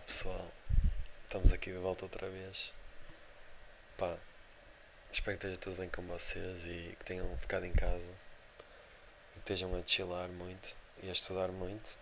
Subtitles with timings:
[0.00, 0.52] Olá pessoal,
[1.24, 2.72] estamos aqui de volta outra vez.
[3.98, 4.16] Pá,
[5.12, 9.38] espero que esteja tudo bem com vocês e que tenham ficado em casa e que
[9.40, 11.98] estejam a chilar muito e a estudar muito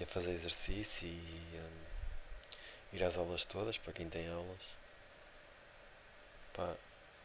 [0.00, 4.62] e a fazer exercício e um, ir às aulas todas para quem tem aulas.
[6.54, 6.74] Pá,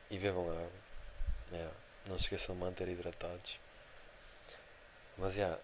[0.09, 1.71] e bebam água.
[2.05, 3.57] Não se esqueçam de manter hidratados.
[5.17, 5.61] Mas já, yeah,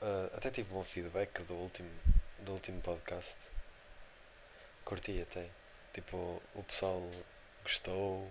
[0.00, 1.90] uh, até tive bom feedback do último
[2.44, 3.38] do último podcast.
[4.84, 5.48] Curti até.
[5.92, 7.02] Tipo, o pessoal
[7.62, 8.30] gostou.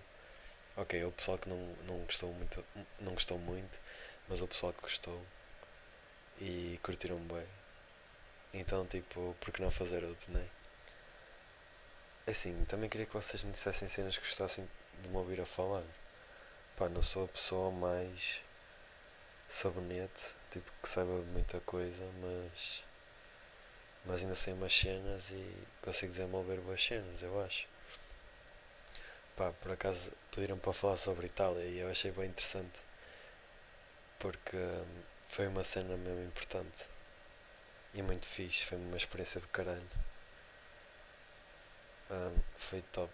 [0.78, 1.58] Ok, o pessoal que não,
[1.88, 2.66] não gostou muito
[3.00, 3.80] não gostou muito,
[4.28, 5.24] mas o pessoal que gostou
[6.40, 7.48] e curtiram bem.
[8.54, 10.48] Então tipo, por que não fazer outro, né?
[12.28, 14.68] Assim, também queria que vocês me dissessem cenas que gostassem
[15.02, 15.84] de me ouvir a falar.
[16.78, 18.42] Pá, não sou a pessoa mais
[19.50, 22.84] sabonete, tipo que saiba muita coisa, mas
[24.06, 27.68] mas ainda sei umas cenas e consigo desenvolver boas cenas, eu acho.
[29.36, 32.82] Pá, por acaso pediram para falar sobre Itália e eu achei bem interessante
[34.20, 36.86] porque hum, foi uma cena mesmo importante
[37.94, 39.90] e muito fixe, foi uma experiência do caralho.
[42.10, 43.12] Um, foi top.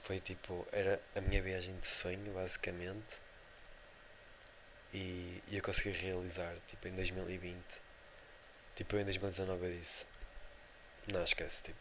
[0.00, 3.20] Foi tipo, era a minha viagem de sonho, basicamente.
[4.92, 7.80] E, e eu consegui realizar, tipo, em 2020
[8.74, 10.06] Tipo, eu em 2019 eu disse:
[11.06, 11.78] Não, esquece, tipo,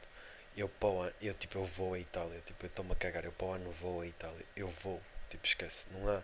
[0.56, 3.24] eu para o ano, eu, tipo, eu vou à Itália, tipo, eu estou-me a cagar,
[3.26, 6.24] eu para o ano vou à Itália, eu vou, tipo, esquece, não há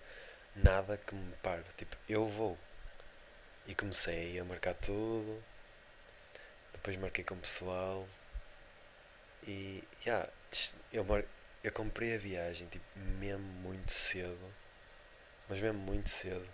[0.55, 2.57] nada que me pare, tipo, eu vou.
[3.67, 5.43] E comecei a marcar tudo,
[6.73, 8.07] depois marquei com o pessoal
[9.45, 10.29] e, yeah,
[10.91, 11.05] eu,
[11.63, 12.85] eu comprei a viagem, tipo,
[13.19, 14.53] mesmo muito cedo,
[15.49, 16.47] mas mesmo muito cedo,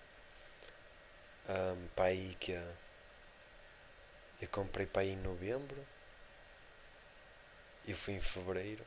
[1.49, 2.63] um, para que é
[4.43, 5.87] eu comprei para aí em novembro.
[7.87, 8.85] Eu fui em fevereiro.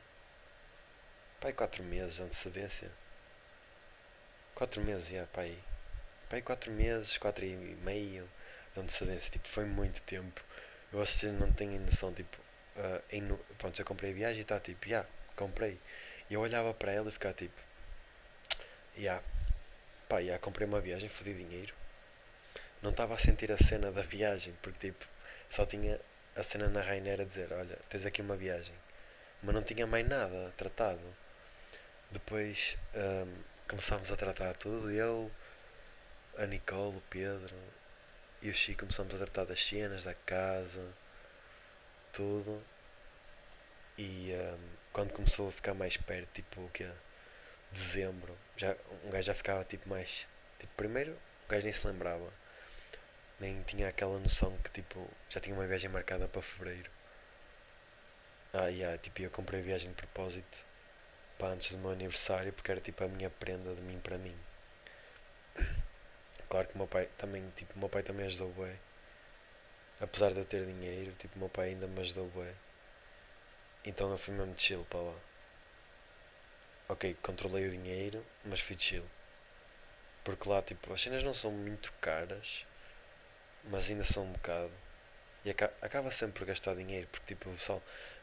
[1.41, 2.91] Pai, quatro meses de antecedência.
[4.53, 5.57] Quatro meses, já, pai.
[6.29, 8.29] Pai, quatro meses, quatro e meio
[8.73, 9.31] de antecedência.
[9.31, 10.43] Tipo, foi muito tempo.
[10.93, 12.37] Eu acho que não tenho noção, tipo,
[12.75, 15.79] uh, em, pronto, eu comprei a viagem e está tipo, já, comprei.
[16.29, 17.59] E eu olhava para ela e ficava tipo,
[18.95, 19.21] já,
[20.07, 21.73] pá, já, comprei uma viagem, fodi dinheiro.
[22.81, 25.07] Não estava a sentir a cena da viagem, porque tipo,
[25.49, 25.99] só tinha
[26.35, 28.75] a cena na Rainer a dizer: Olha, tens aqui uma viagem.
[29.41, 31.01] Mas não tinha mais nada tratado.
[32.11, 33.33] Depois um,
[33.67, 34.91] começámos a tratar tudo.
[34.91, 35.31] Eu,
[36.37, 37.55] a Nicole, o Pedro
[38.41, 40.93] e o Chico começámos a tratar das cenas, da casa,
[42.13, 42.63] tudo.
[43.97, 46.87] E um, quando começou a ficar mais perto, tipo o que
[47.71, 50.25] Dezembro, já, um gajo já ficava tipo mais.
[50.59, 51.11] Tipo, primeiro,
[51.45, 52.31] o gajo nem se lembrava
[53.39, 56.89] nem tinha aquela noção que tipo já tinha uma viagem marcada para fevereiro.
[58.53, 60.65] Ah, yeah, tipo, eu comprei a viagem de propósito
[61.37, 64.35] para antes do meu aniversário porque era tipo a minha prenda de mim para mim.
[66.49, 68.79] Claro que o meu pai também, tipo, meu pai também ajudou bem.
[69.99, 72.55] Apesar de eu ter dinheiro, tipo, meu pai ainda me ajudou bem.
[73.83, 75.15] Então eu fui mesmo chill para lá.
[76.89, 79.05] Ok, controlei o dinheiro, mas fui chill.
[80.23, 82.65] Porque lá, tipo, as cenas não são muito caras
[83.65, 84.71] mas ainda são um bocado.
[85.45, 87.81] E acaba sempre por gastar dinheiro, porque tipo, o pessoal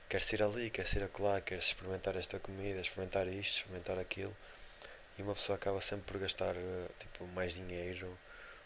[0.08, 4.36] quer ir ali, quer ir acolá, quer experimentar esta comida, experimentar isto, experimentar aquilo.
[5.18, 6.54] E uma pessoa acaba sempre por gastar
[6.98, 8.18] tipo, mais dinheiro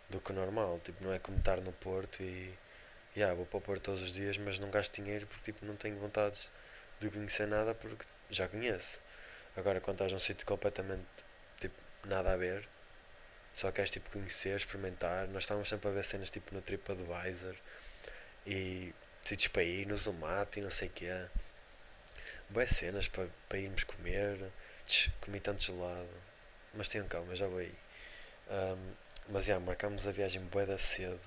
[0.09, 0.81] do que o normal.
[0.81, 2.53] Tipo, não é como estar no Porto e.
[3.17, 5.77] Yeah, vou para o Porto todos os dias, mas não gasto dinheiro porque tipo, não
[5.77, 6.51] tenho vontade
[7.01, 9.01] de conhecer nada porque já conheço.
[9.57, 11.07] Agora, quando estás num sítio completamente
[11.61, 11.75] tipo,
[12.05, 12.69] nada a ver,
[13.59, 15.27] só queres tipo conhecer, experimentar.
[15.27, 17.57] Nós estávamos sempre a ver cenas tipo no TripAdvisor
[18.47, 21.09] e sítios para ir, no Zomato e não sei o quê.
[22.49, 24.39] Boas cenas para, para irmos comer.
[24.87, 26.09] Tch, comi tanto gelado.
[26.73, 27.75] Mas tenham calma, já vou aí.
[28.49, 28.93] Um,
[29.31, 31.19] mas já, marcámos a viagem boeda cedo.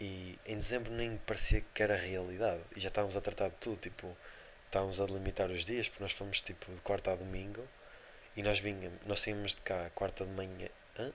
[0.00, 2.62] E em dezembro nem parecia que era realidade.
[2.76, 3.78] E já estávamos a tratar de tudo.
[3.78, 4.16] Tipo,
[4.66, 7.66] estávamos a delimitar os dias, porque nós fomos tipo de quarta a domingo
[8.38, 10.68] e nós vinhamos, nós saímos de cá quarta de manhã.
[10.96, 11.12] Hã?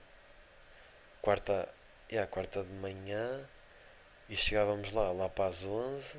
[1.22, 1.74] Quarta.
[2.12, 3.48] Yeah, quarta de manhã
[4.28, 6.18] e chegávamos lá, lá para as 11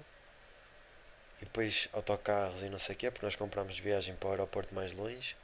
[1.40, 4.74] e depois autocarros e não sei o quê, porque nós comprámos viagem para o aeroporto
[4.74, 5.38] mais longe,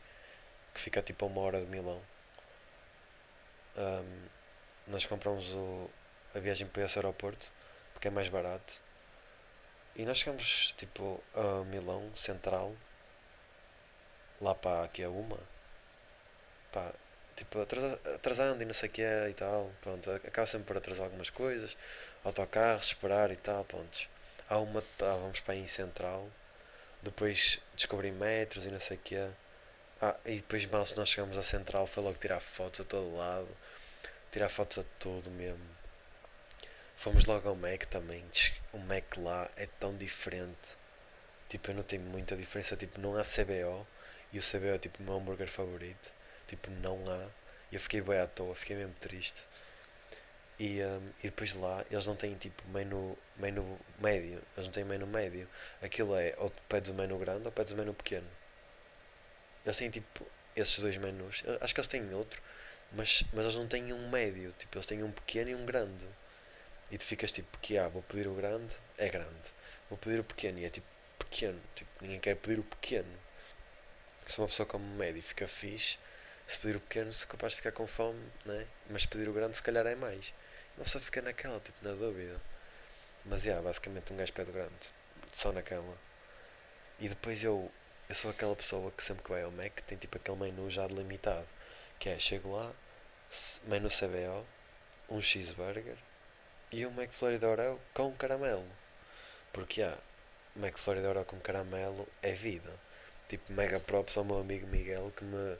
[0.73, 2.01] que fica tipo a uma hora de Milão.
[3.77, 4.27] Um,
[4.87, 5.87] nós compramos o,
[6.33, 7.51] a viagem para esse aeroporto,
[7.93, 8.81] porque é mais barato.
[9.95, 12.75] E nós chegamos tipo a Milão Central,
[14.41, 15.50] lá para aqui a uma,
[16.71, 16.94] pá,
[17.35, 21.06] tipo, atrasando e não sei o que é e tal, pronto, acaba sempre por atrasar
[21.06, 21.75] algumas coisas,
[22.23, 24.07] autocarros, esperar e tal, pontos.
[24.50, 26.29] Há uma, estávamos para aí em Central,
[27.01, 29.27] depois descobri metros e não sei o quê.
[30.01, 33.15] Ah, e depois mal se nós chegamos à Central foi logo tirar fotos a todo
[33.15, 33.47] lado,
[34.31, 35.63] tirar fotos a tudo mesmo.
[36.97, 38.23] Fomos logo ao Mac também,
[38.73, 40.77] o Mac lá é tão diferente.
[41.50, 43.85] Tipo, eu não tenho muita diferença, tipo, não há CBO,
[44.31, 46.13] e o CBO é tipo o meu hambúrguer favorito.
[46.51, 47.30] Tipo, não há.
[47.71, 49.48] Eu fiquei bem à toa, fiquei mesmo triste.
[50.59, 54.83] E, um, e depois lá eles não têm tipo menu, menu médio, eles não têm
[54.83, 55.48] menu médio.
[55.81, 58.27] Aquilo é ou pedes o menu grande ou pedes o menu pequeno.
[59.65, 61.42] Eles têm tipo esses dois menus.
[61.62, 62.42] Acho que eles têm outro,
[62.92, 64.51] mas, mas eles não têm um médio.
[64.59, 66.06] Tipo, eles têm um pequeno e um grande.
[66.92, 69.54] E tu ficas tipo, que ah, vou pedir o grande, é grande.
[69.89, 70.88] Vou pedir o pequeno e é tipo
[71.18, 71.62] pequeno.
[71.75, 73.18] Tipo, ninguém quer pedir o pequeno.
[74.25, 75.97] Se uma pessoa come médio fica fixe,
[76.51, 78.68] se pedir o pequeno, se capaz de ficar com fome, né?
[78.89, 80.33] mas pedir o grande, se calhar é mais.
[80.75, 82.42] Uma pessoa fica naquela, tipo, na dúvida.
[83.25, 84.92] Mas, yeah, basicamente um gajo pede o grande.
[85.31, 85.98] Só naquela.
[87.00, 87.71] E depois eu,
[88.09, 90.88] eu sou aquela pessoa que sempre que vai ao Mac tem tipo aquele menu já
[90.88, 91.48] delimitado.
[91.98, 92.74] Que é, chego lá,
[93.63, 94.45] menu CBO,
[95.09, 95.95] um cheeseburger
[96.71, 97.45] e um McFlurry de
[97.94, 98.68] com caramelo.
[99.54, 99.97] Porque, ah,
[100.56, 102.74] McFlurry de com caramelo é vida.
[103.30, 105.57] Tipo, mega props ao meu amigo Miguel que me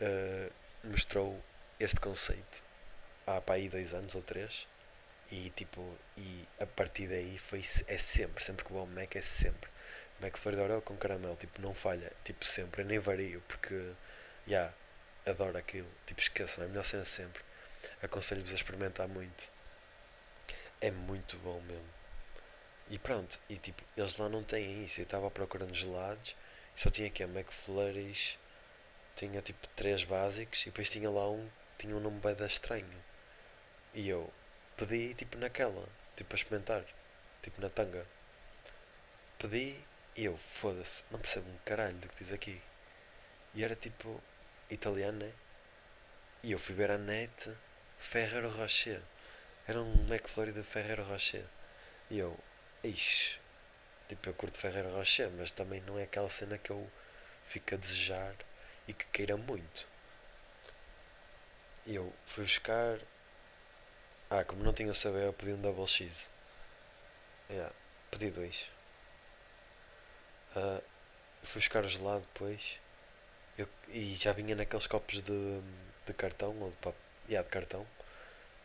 [0.00, 0.52] uh,
[0.84, 1.42] mostrou
[1.78, 2.62] este conceito
[3.26, 4.66] há para aí dois anos ou três.
[5.30, 9.22] E tipo e a partir daí foi é sempre sempre que vou ao Mac é
[9.22, 9.70] sempre.
[10.20, 13.92] Mac Florida com caramelo tipo não falha tipo sempre eu nem vario porque
[14.46, 14.74] já yeah,
[15.26, 17.42] adoro aquilo tipo esqueçam é a melhor cena sempre.
[18.02, 19.48] Aconselho-vos a experimentar muito.
[20.80, 21.88] É muito bom mesmo.
[22.88, 25.00] E pronto e tipo eles lá não têm isso.
[25.00, 26.34] Eu estava procurando gelados
[26.80, 28.38] só tinha a McFlurries
[29.20, 31.46] tinha tipo três básicos e depois tinha lá um
[31.76, 33.04] tinha um nome bem estranho
[33.92, 34.32] e eu
[34.78, 35.86] pedi tipo naquela,
[36.16, 36.82] tipo a experimentar,
[37.42, 38.06] tipo na tanga.
[39.38, 39.78] Pedi
[40.16, 42.62] e eu, foda-se, não percebo um caralho do que diz aqui.
[43.54, 44.22] E era tipo
[44.70, 45.32] italiano, né?
[46.42, 47.54] E eu fui ver a net
[47.98, 49.02] Ferrero Rocher.
[49.66, 51.44] Era um McFlurry de Ferrero Rocher.
[52.10, 52.38] E eu,
[52.82, 53.38] ixi,
[54.08, 56.90] tipo eu curto Ferrero Rocher, mas também não é aquela cena que eu
[57.44, 58.34] fico a desejar
[58.90, 59.86] e que queira muito.
[61.86, 62.98] Eu fui buscar
[64.28, 66.28] ah, como não tinha o saber, eu pedi um double cheese.
[67.50, 67.74] Yeah,
[68.10, 68.70] pedi dois.
[70.54, 70.82] Uh,
[71.42, 72.78] fui buscar o gelado depois.
[73.58, 75.60] Eu, e já vinha naqueles copos de,
[76.06, 76.96] de cartão, ou de, pop,
[77.28, 77.84] yeah, de cartão.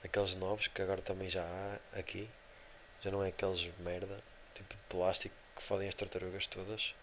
[0.04, 2.30] Aqueles novos que agora também já há aqui.
[3.02, 4.22] Já não é aqueles merda,
[4.54, 6.94] tipo de plástico que fodem as tartarugas todas.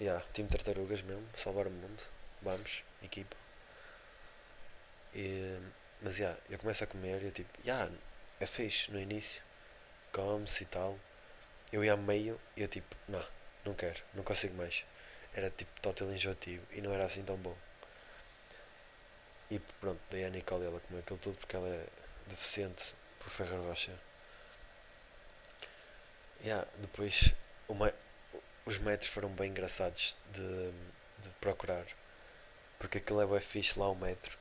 [0.00, 2.02] Yeah, time tartarugas mesmo, salvar o mundo.
[2.42, 3.36] Vamos, equipa.
[5.14, 5.58] E,
[6.00, 7.92] mas já, yeah, eu começo a comer e eu tipo, já, yeah,
[8.40, 9.42] é fixe no início.
[10.12, 10.98] Come-se e tal.
[11.72, 13.24] Eu ia a meio e eu tipo, não,
[13.64, 14.84] não quero, não consigo mais.
[15.34, 17.56] Era tipo total enjoativo e não era assim tão bom.
[19.50, 21.86] E pronto, dei a Nicole ela comeu aquilo tudo porque ela é
[22.28, 23.92] deficiente por Ferrer Rocha.
[26.44, 27.34] Yeah, depois
[27.68, 27.92] uma,
[28.68, 30.72] os metros foram bem engraçados de,
[31.22, 31.86] de procurar.
[32.78, 34.38] Porque aquilo é bem fixe lá o metro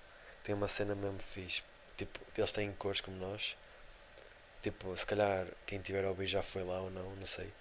[0.47, 1.61] tem uma cena mesmo fixe.
[1.97, 3.57] Tipo, eles têm cores como nós.
[4.61, 7.51] Tipo, se calhar quem tiver a ouvir já foi lá ou não, não sei.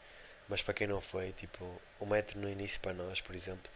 [0.49, 3.69] Mas para quem não foi, tipo, o metro no início para nós, por exemplo,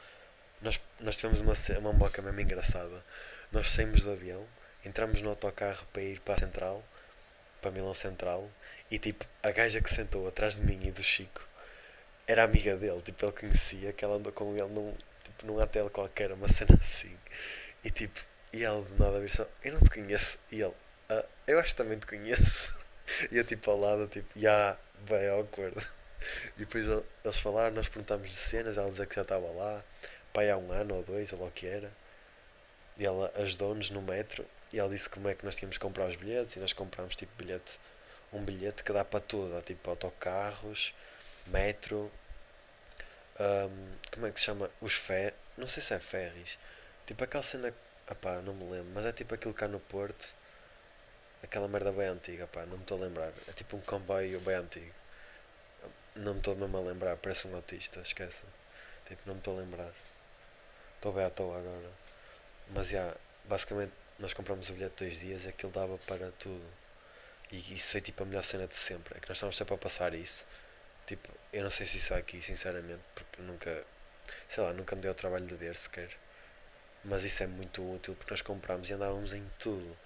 [0.63, 3.05] nós, nós tivemos uma, uma moca mesmo engraçada.
[3.51, 4.47] Nós saímos do avião,
[4.85, 6.85] entramos no autocarro para ir para a Central,
[7.61, 8.49] para Milão Central,
[8.93, 11.50] e tipo, a gaja que sentou atrás de mim e do Chico
[12.31, 14.95] era amiga dele, tipo, ele conhecia que ela andou com ele num,
[15.25, 17.17] tipo, num hotel qualquer, uma cena assim.
[17.85, 18.21] E tipo,
[18.53, 20.39] e ele de nada vir só, eu não te conheço.
[20.53, 20.75] E ele,
[21.09, 22.75] ah, eu acho que também te conheço.
[23.33, 25.77] E eu tipo ao lado, tipo, já, bem awkward.
[26.57, 26.85] E depois
[27.25, 29.83] eles falaram, nós perguntámos de cenas, ela dizia que já estava lá,
[30.33, 31.91] pai há um ano ou dois, ou lá o que era.
[32.97, 36.09] E ela ajudou-nos no metro e ela disse como é que nós tínhamos que comprar
[36.09, 37.81] os bilhetes e nós comprámos tipo bilhete,
[38.33, 40.95] um bilhete que dá para tudo, dá tipo autocarros,
[41.49, 42.11] metro,
[43.41, 44.71] um, como é que se chama?
[44.81, 46.59] Os ferros, não sei se é ferries,
[47.07, 47.75] tipo aquela cena
[48.11, 50.35] Epá, não me lembro, mas é tipo aquilo cá no Porto,
[51.45, 53.33] aquela merda bem antiga, pá, não me estou a lembrar.
[53.49, 54.93] É tipo um comboio bem antigo.
[56.17, 58.43] Não me estou mesmo a lembrar, parece um autista, esquece.
[59.07, 59.93] Tipo, não me estou a lembrar.
[60.97, 61.91] Estou bem à toa agora.
[62.71, 66.67] Mas já, basicamente nós compramos o bilhete dois dias e aquilo dava para tudo.
[67.53, 69.17] E isso foi tipo a melhor cena de sempre.
[69.17, 70.45] É que nós estávamos sempre a passar isso.
[71.07, 73.85] Tipo, eu não sei se isso há aqui, sinceramente, porque nunca,
[74.49, 76.11] sei lá, nunca me deu o trabalho de ver sequer.
[77.05, 79.97] Mas isso é muito útil porque nós compramos e andávamos em tudo.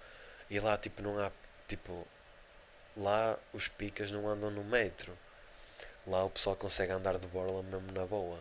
[0.48, 1.32] E lá tipo não há
[1.66, 2.06] tipo
[2.96, 5.16] lá os picas não andam no metro.
[6.06, 8.38] Lá o pessoal consegue andar de borla mesmo na boa.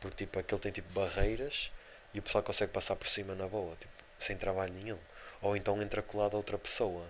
[0.00, 1.70] Porque tipo, aquele tem tipo barreiras
[2.12, 4.98] e o pessoal consegue passar por cima na boa, tipo, sem trabalho nenhum.
[5.40, 7.06] Ou então entra colado a outra pessoa.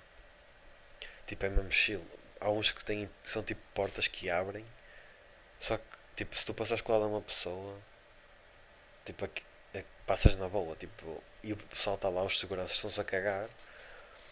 [1.27, 2.05] Tipo, é mesmo chill.
[2.43, 4.67] Há uns que têm, são tipo portas que abrem.
[5.61, 5.85] Só que,
[6.17, 7.79] tipo, se tu passas colado a uma pessoa,
[9.05, 9.45] tipo, aqui,
[9.75, 13.49] é, passas na boa, tipo, e o pessoal está lá, os seguranças estão-se a cagar.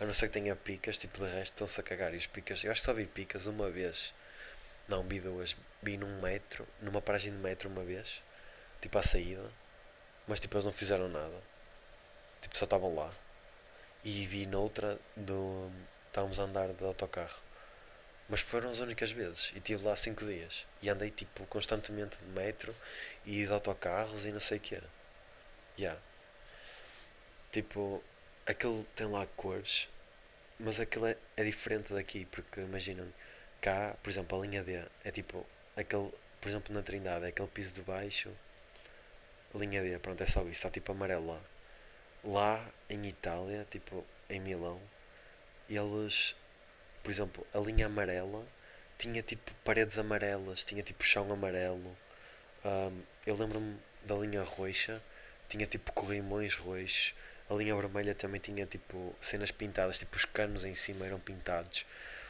[0.00, 2.12] A não ser que tenha picas, tipo, de resto estão-se a cagar.
[2.14, 4.12] E os picas, eu acho que só vi picas uma vez.
[4.88, 5.56] Não, vi duas.
[5.82, 8.20] Vi num metro, numa paragem de metro uma vez,
[8.80, 9.50] tipo à saída.
[10.26, 11.40] Mas tipo, eles não fizeram nada.
[12.40, 13.10] Tipo, só estavam lá.
[14.04, 15.70] E vi noutra do.
[16.08, 17.40] Estávamos a andar de autocarro.
[18.30, 19.52] Mas foram as únicas vezes.
[19.54, 20.64] E estive lá 5 dias.
[20.80, 22.74] E andei tipo constantemente de metro
[23.26, 24.82] e de autocarros e não sei o que é.
[25.78, 26.00] Yeah.
[27.50, 28.02] Tipo,
[28.46, 29.88] aquele tem lá cores,
[30.58, 33.12] mas aquele é, é diferente daqui, porque imaginam,
[33.60, 35.44] cá, por exemplo, a linha D é tipo
[35.76, 38.30] aquele, por exemplo, na Trindade, é aquele piso de baixo,
[39.54, 41.40] linha D, pronto, é só isso, está tipo amarelo lá.
[42.22, 44.80] Lá em Itália, tipo em Milão,
[45.68, 46.34] eles,
[47.02, 48.46] por exemplo, a linha amarela
[48.98, 51.96] tinha tipo paredes amarelas, tinha tipo chão amarelo.
[52.64, 55.02] Um, eu lembro-me da linha roxa,
[55.48, 57.14] tinha tipo corrimões roxos.
[57.48, 61.84] A linha vermelha também tinha tipo cenas pintadas, tipo os canos em cima eram pintados.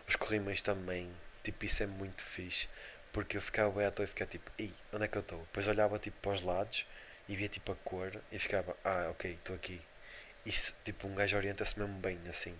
[0.09, 1.11] Os corrimões também.
[1.43, 2.69] Tipo, isso é muito fixe.
[3.13, 5.41] Porque eu ficava bem à toa e ficava tipo, ei, onde é que eu estou?
[5.41, 6.87] Depois olhava tipo para os lados
[7.29, 9.81] e via tipo a cor e ficava, ah, ok, estou aqui.
[10.47, 12.55] Isso, tipo, um gajo orienta-se mesmo bem assim.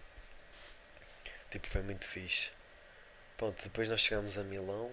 [1.51, 2.51] Tipo, foi muito fixe.
[3.37, 4.91] Pronto, depois nós chegámos a Milão,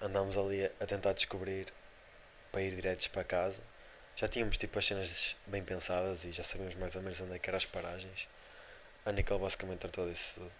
[0.00, 1.72] andámos ali a, tentar descobrir
[2.52, 3.62] para ir diretos para casa.
[4.16, 7.38] Já tínhamos tipo as cenas bem pensadas e já sabíamos mais ou menos onde é
[7.38, 8.28] que eram as paragens.
[9.04, 10.52] A Nicole basicamente tratou disso tudo.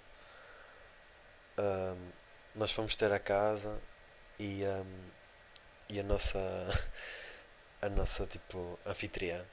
[1.58, 2.12] Um,
[2.54, 3.80] nós fomos ter a casa
[4.38, 5.10] e, um,
[5.88, 6.38] e a nossa
[7.82, 9.44] a nossa tipo anfitriã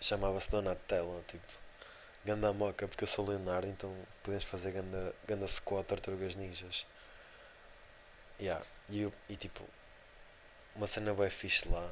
[0.00, 1.52] chamava-se Donatella, tipo
[2.24, 6.86] ganda moca porque eu sou Leonardo, então podemos fazer ganda, ganda squat tartarugas ninjas.
[8.40, 8.64] Yeah.
[8.88, 9.62] E, eu, e tipo
[10.74, 11.90] uma cena bem fixe lá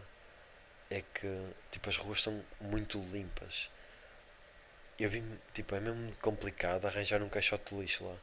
[0.90, 3.70] é que tipo as ruas são muito limpas.
[4.98, 5.22] Eu vi,
[5.54, 8.16] tipo, é mesmo complicado arranjar um caixote de lixo lá.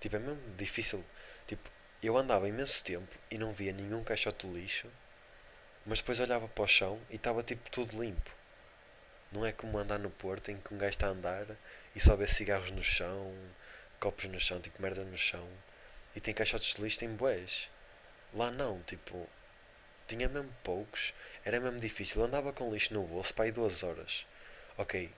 [0.00, 1.04] Tipo, é mesmo difícil.
[1.46, 1.68] Tipo,
[2.02, 4.88] eu andava imenso tempo e não via nenhum caixote de lixo,
[5.84, 8.30] mas depois olhava para o chão e estava tipo tudo limpo.
[9.34, 11.44] Não é como andar no Porto em que um gajo está a andar
[11.92, 13.34] e só vê cigarros no chão,
[13.98, 15.44] copos no chão, tipo merda no chão.
[16.14, 17.68] E tem caixotes de lixo, tem boés.
[18.32, 19.28] Lá não, tipo,
[20.06, 21.12] tinha mesmo poucos,
[21.44, 22.20] era mesmo difícil.
[22.20, 24.24] Eu andava com lixo no bolso para aí duas horas.
[24.78, 25.10] Ok,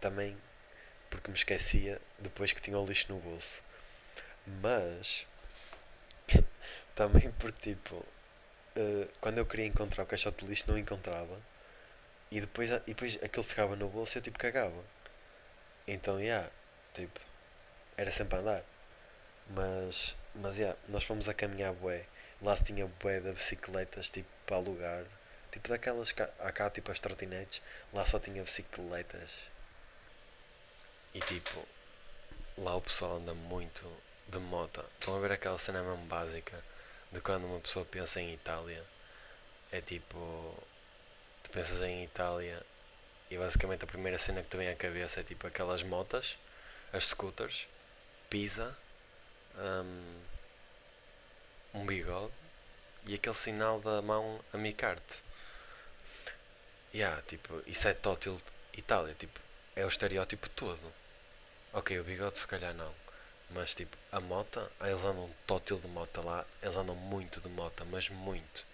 [0.00, 0.36] também
[1.10, 3.64] porque me esquecia depois que tinha o lixo no bolso.
[4.62, 5.26] Mas
[6.94, 11.49] também porque tipo uh, quando eu queria encontrar o caixote de lixo não encontrava
[12.30, 14.84] e depois, e depois aquilo ficava no bolso e eu tipo cagava.
[15.86, 16.48] Então, yeah,
[16.94, 17.20] tipo,
[17.96, 18.64] era sempre a andar.
[19.50, 22.06] Mas, mas, yeah, nós fomos a caminhar bué.
[22.40, 25.04] Lá se tinha bué de bicicletas, tipo, para alugar.
[25.50, 27.60] Tipo daquelas, cá, cá, tipo, as trotinetes.
[27.92, 29.30] Lá só tinha bicicletas.
[31.12, 31.66] E tipo,
[32.56, 33.84] lá o pessoal anda muito
[34.28, 34.84] de moto.
[34.98, 36.62] Estão a ver aquela cena mesmo básica
[37.10, 38.84] de quando uma pessoa pensa em Itália.
[39.72, 40.56] É tipo,
[41.50, 42.64] tu pensas em Itália
[43.28, 46.36] e basicamente a primeira cena que te vem à cabeça é tipo aquelas motas,
[46.92, 47.66] as scooters,
[48.28, 48.76] Pisa,
[49.58, 50.20] um,
[51.80, 52.32] um bigode
[53.04, 55.22] e aquele sinal da mão a micar-te.
[56.94, 58.40] Yeah, tipo, isso é tótil
[58.76, 59.40] Itália, tipo,
[59.74, 60.92] é o estereótipo todo.
[61.72, 62.94] Ok, o bigode se calhar não.
[63.50, 67.84] Mas tipo, a moto, eles andam tótil de moto lá, eles andam muito de moto,
[67.86, 68.64] mas muito.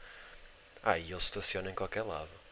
[0.83, 2.46] Ah, e eles estacionam em qualquer lado.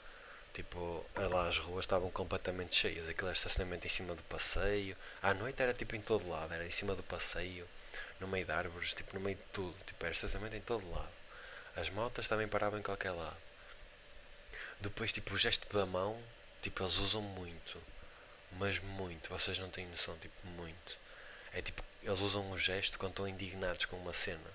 [0.54, 3.08] Tipo, lá as ruas estavam completamente cheias.
[3.08, 4.96] Aquilo era estacionamento em cima do passeio.
[5.20, 7.68] À noite era tipo em todo lado, era em cima do passeio,
[8.20, 9.76] no meio de árvores, tipo no meio de tudo.
[9.84, 11.12] Tipo, era estacionamento em todo lado.
[11.74, 13.36] As motas também paravam em qualquer lado.
[14.80, 16.22] Depois, tipo, o gesto da mão,
[16.62, 17.82] tipo, eles usam muito.
[18.52, 20.98] Mas muito, vocês não têm noção, tipo, muito.
[21.52, 24.50] É tipo, eles usam um gesto quando estão indignados com uma cena.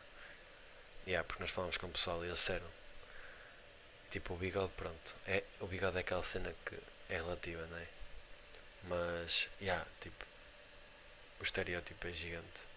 [1.06, 2.79] Yeah, porque nós falamos com o pessoal e eles disseram
[4.10, 5.16] Tipo, o bigode, pronto.
[5.28, 6.76] É, o bigode é aquela cena que
[7.10, 7.88] é relativa, não é?
[8.84, 10.26] Mas, já, yeah, tipo,
[11.40, 12.68] o estereótipo é gigante.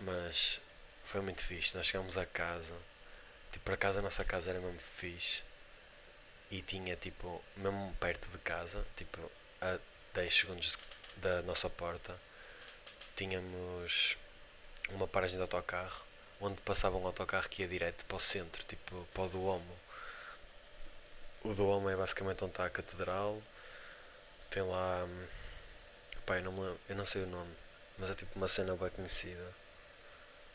[0.00, 0.60] Mas
[1.04, 1.76] foi muito fixe.
[1.76, 2.74] Nós chegámos a casa.
[3.50, 5.42] Tipo, por acaso a nossa casa era mesmo fixe.
[6.50, 9.30] E tinha, tipo, mesmo perto de casa, tipo,
[9.60, 9.78] a
[10.14, 10.78] 10 segundos
[11.16, 12.18] da nossa porta,
[13.16, 14.16] tínhamos
[15.12, 16.02] paragem de autocarro
[16.42, 19.78] onde passava um autocarro que ia direto para o centro, tipo para o Duomo.
[21.44, 23.42] O Duomo é basicamente onde está a catedral.
[24.50, 25.04] Tem lá.
[25.04, 25.26] Hum,
[26.24, 27.52] pá, eu não, eu não sei o nome,
[27.98, 29.54] mas é tipo uma cena bem conhecida.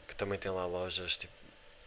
[0.07, 1.33] Que também tem lá lojas, tipo,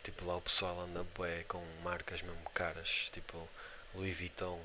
[0.02, 3.48] tipo lá o pessoal anda bué com marcas mesmo caras, tipo
[3.94, 4.60] Louis Vuitton,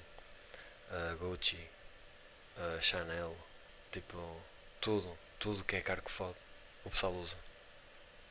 [0.92, 1.58] uh, Gucci,
[2.58, 3.36] uh, Chanel,
[3.92, 4.18] tipo
[4.82, 6.38] tudo, tudo que é caro que fode,
[6.84, 7.38] o pessoal usa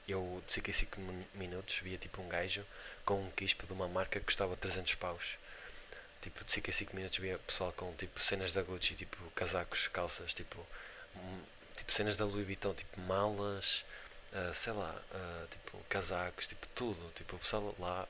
[0.07, 1.01] eu de 5 em 5
[1.35, 2.65] minutos via tipo um gajo
[3.05, 5.39] com um quispo de uma marca que custava 300 paus.
[6.25, 9.88] Tipo, de 5 em 5 minutos via pessoal com tipo cenas da Gucci, tipo casacos,
[9.88, 10.59] calças, tipo,
[11.16, 11.43] um,
[11.76, 13.85] tipo cenas da Louis Vuitton, tipo malas,
[14.33, 17.12] uh, sei lá, uh, tipo casacos, tipo tudo.
[17.14, 18.09] Tipo, o pessoal lá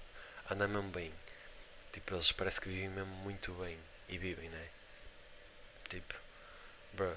[0.50, 1.12] anda mesmo bem.
[1.92, 3.78] Tipo, eles parece que vivem mesmo muito bem.
[4.08, 4.68] E vivem, né?
[5.88, 6.14] Tipo,
[6.92, 7.16] bro.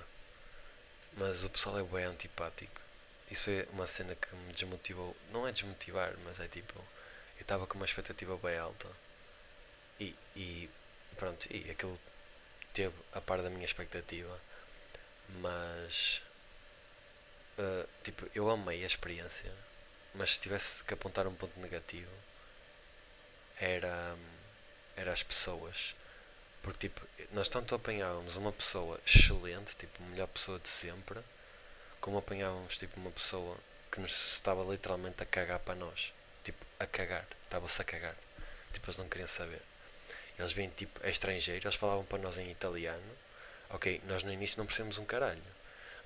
[1.14, 2.88] Mas o pessoal é bem antipático
[3.30, 5.16] isso foi uma cena que me desmotivou.
[5.32, 6.80] Não é desmotivar, mas é tipo.
[7.38, 8.88] Eu estava com uma expectativa bem alta.
[10.00, 10.70] E, e
[11.18, 12.00] pronto, e aquilo
[12.74, 14.40] teve a par da minha expectativa.
[15.42, 16.22] Mas.
[17.58, 19.52] Uh, tipo, eu amei a experiência.
[20.14, 22.12] Mas se tivesse que apontar um ponto negativo.
[23.60, 24.16] Era.
[24.96, 25.96] Era as pessoas.
[26.62, 31.22] Porque tipo, nós tanto apanhávamos uma pessoa excelente, tipo, melhor pessoa de sempre
[32.00, 33.58] como apanhávamos tipo uma pessoa
[33.92, 36.14] que nos estava literalmente a cagar para nós.
[36.44, 37.28] Tipo, a cagar.
[37.44, 38.16] Estava-se a cagar.
[38.72, 39.62] Tipo, eles não queriam saber.
[40.38, 43.18] Eles vêm tipo, é estrangeiro, eles falavam para nós em italiano.
[43.70, 45.42] Ok, nós no início não percebemos um caralho.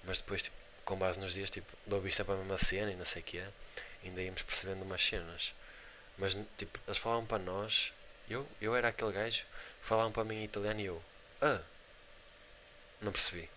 [0.03, 3.05] Mas depois, tipo, com base nos dias, tipo, de ouvir a mesma cena e não
[3.05, 3.47] sei o que é,
[4.03, 5.53] ainda íamos percebendo umas cenas.
[6.17, 7.93] Mas, tipo, eles falavam para nós,
[8.29, 9.43] eu, eu era aquele gajo,
[9.81, 11.03] falavam para mim em italiano e eu,
[11.41, 11.61] ah,
[13.01, 13.49] não percebi.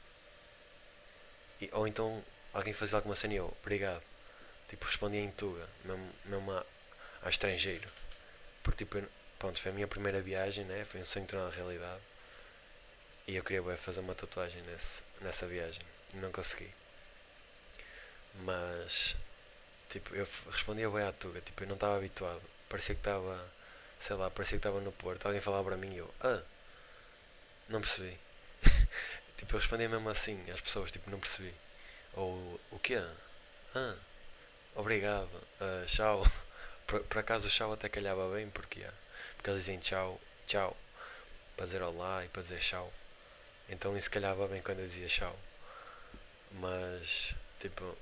[1.61, 4.03] E, ou então alguém fazia alguma cena e eu, obrigado.
[4.69, 6.65] Tipo, respondia em Tuga, mesmo, mesmo a,
[7.23, 7.89] a estrangeiro.
[8.63, 9.09] Porque, tipo, eu,
[9.45, 10.87] pronto, foi a minha primeira viagem, né?
[10.87, 12.01] Foi um sonho tornado realidade.
[13.27, 15.83] E eu queria bem, fazer uma tatuagem nesse, nessa viagem.
[16.15, 16.71] Não consegui.
[18.43, 19.15] Mas,
[19.91, 21.43] tipo, eu respondia bem à Tuga.
[21.43, 22.41] Tipo, eu não estava habituado.
[22.71, 23.53] Parecia que estava,
[23.99, 25.27] sei lá, parecia que estava no Porto.
[25.27, 26.43] Alguém falava para mim e eu, ah,
[27.69, 28.19] não percebi.
[29.37, 31.55] tipo, eu respondia mesmo assim às pessoas, tipo, não percebi.
[32.15, 32.97] Ou o quê?
[33.75, 33.97] Ah,
[34.75, 36.23] obrigado, uh, tchau.
[36.87, 38.93] Por, por, acaso o tchau até calhava bem, porque, uh,
[39.45, 40.75] porque eles dizem tchau, tchau,
[41.55, 42.91] para dizer olá e para dizer tchau.
[43.69, 45.39] Então isso calhava bem quando eu dizia tchau.
[46.53, 47.95] Mas, tipo,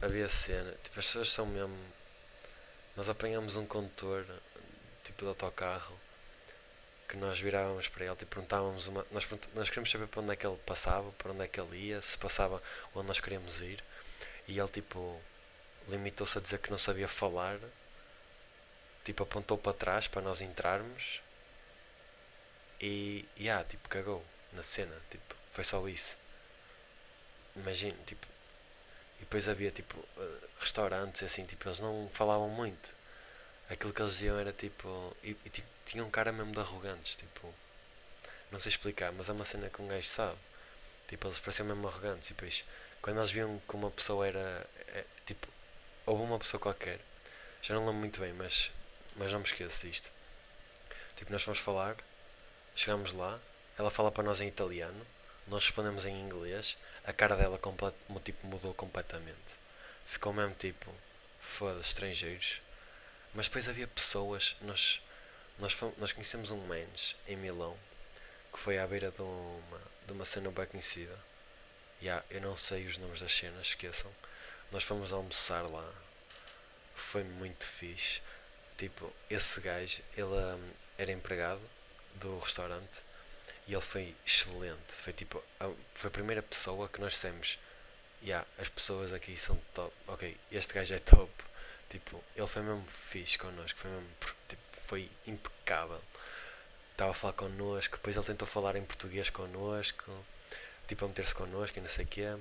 [0.00, 1.76] havia cena, tipo, as pessoas são mesmo.
[2.96, 4.24] Nós apanhamos um condutor,
[5.02, 5.98] tipo, de autocarro,
[7.08, 10.36] que nós virávamos para ele e perguntávamos uma, nós, nós queríamos saber para onde é
[10.36, 12.62] que ele passava, para onde é que ele ia, se passava
[12.94, 13.82] onde nós queríamos ir
[14.46, 15.20] e ele tipo
[15.88, 17.58] limitou-se a dizer que não sabia falar
[19.04, 21.20] tipo apontou para trás para nós entrarmos
[22.80, 26.18] e, ah, tipo cagou na cena, tipo, foi só isso
[27.56, 28.26] imagino, tipo
[29.18, 32.94] e depois havia tipo eh, restaurantes assim, tipo, eles não falavam muito
[33.70, 37.52] aquilo que eles diziam era tipo e, e tipo tinham cara mesmo de arrogantes, tipo.
[38.50, 40.38] Não sei explicar, mas é uma cena que um gajo sabe.
[41.08, 42.30] Tipo, eles pareciam mesmo arrogantes.
[42.30, 42.64] E depois,
[43.02, 44.66] quando eles viam que uma pessoa era.
[44.88, 45.46] É, tipo,
[46.06, 47.00] houve uma pessoa qualquer,
[47.62, 48.70] já não lembro muito bem, mas,
[49.16, 50.10] mas não me esqueço disto.
[51.16, 51.96] Tipo, nós fomos falar,
[52.74, 53.38] chegamos lá,
[53.78, 55.06] ela fala para nós em italiano,
[55.46, 59.54] nós respondemos em inglês, a cara dela complet, tipo, mudou completamente.
[60.06, 60.92] Ficou mesmo tipo,
[61.40, 62.60] foda-se, estrangeiros.
[63.34, 65.00] Mas depois havia pessoas, nós
[65.58, 67.76] nós, fomos, nós conhecemos um mens em Milão
[68.52, 71.18] que foi à beira de uma, de uma cena bem conhecida.
[72.00, 74.10] Yeah, eu não sei os nomes das cenas, esqueçam.
[74.70, 75.92] Nós fomos almoçar lá.
[76.94, 78.20] Foi muito fixe.
[78.76, 81.60] Tipo, esse gajo, ele um, era empregado
[82.14, 83.02] do restaurante
[83.66, 84.92] e ele foi excelente.
[84.94, 87.58] Foi tipo, a, foi a primeira pessoa que nós dissemos:
[88.22, 89.94] yeah, as pessoas aqui são top.
[90.08, 91.30] Ok, este gajo é top.
[91.88, 93.78] Tipo, ele foi mesmo fixe connosco.
[93.78, 94.08] Foi mesmo
[94.48, 96.00] tipo, foi impecável.
[96.92, 100.12] Estava a falar connosco, depois ele tentou falar em português connosco,
[100.86, 102.36] tipo a meter-se connosco e não sei o quê.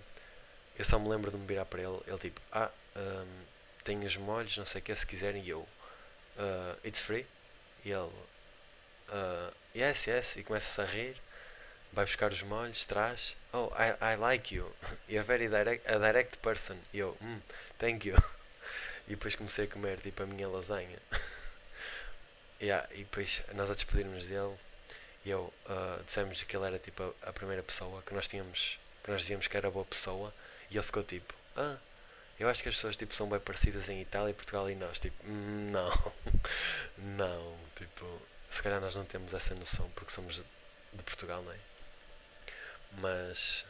[0.77, 3.43] Eu só me lembro de me virar para ele, ele tipo, ah, um,
[3.83, 5.67] tenho os molhos, não sei o quê, se quiserem, e eu,
[6.37, 7.25] uh, it's free?
[7.85, 8.11] E ele,
[9.09, 11.15] uh, yes, yes, e começa-se a rir,
[11.91, 14.71] vai buscar os molhos, traz, oh, I, I like you,
[15.09, 17.39] you're very direct, a direct person, e eu, mm,
[17.77, 18.15] thank you.
[19.05, 20.97] E depois comecei a comer tipo a minha lasanha.
[22.61, 24.55] Yeah, e depois nós a despedirmos dele,
[25.25, 29.11] eu uh, dissemos que ele era tipo a, a, primeira pessoa que nós tínhamos, que
[29.11, 30.33] nós dizíamos que era boa pessoa,
[30.71, 31.75] e ele ficou tipo, ah,
[32.39, 34.99] Eu acho que as pessoas tipo, são bem parecidas em Itália, Portugal e nós.
[34.99, 36.13] Tipo, não.
[36.97, 37.57] não.
[37.75, 40.43] Tipo, se calhar nós não temos essa noção porque somos
[40.93, 41.59] de Portugal, não é?
[42.97, 43.65] Mas,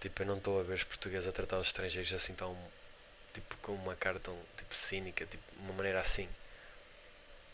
[0.00, 2.56] tipo, eu não estou a ver os portugueses a tratar os estrangeiros assim tão.
[3.32, 6.28] Tipo, com uma cara tão tipo, cínica, tipo, uma maneira assim.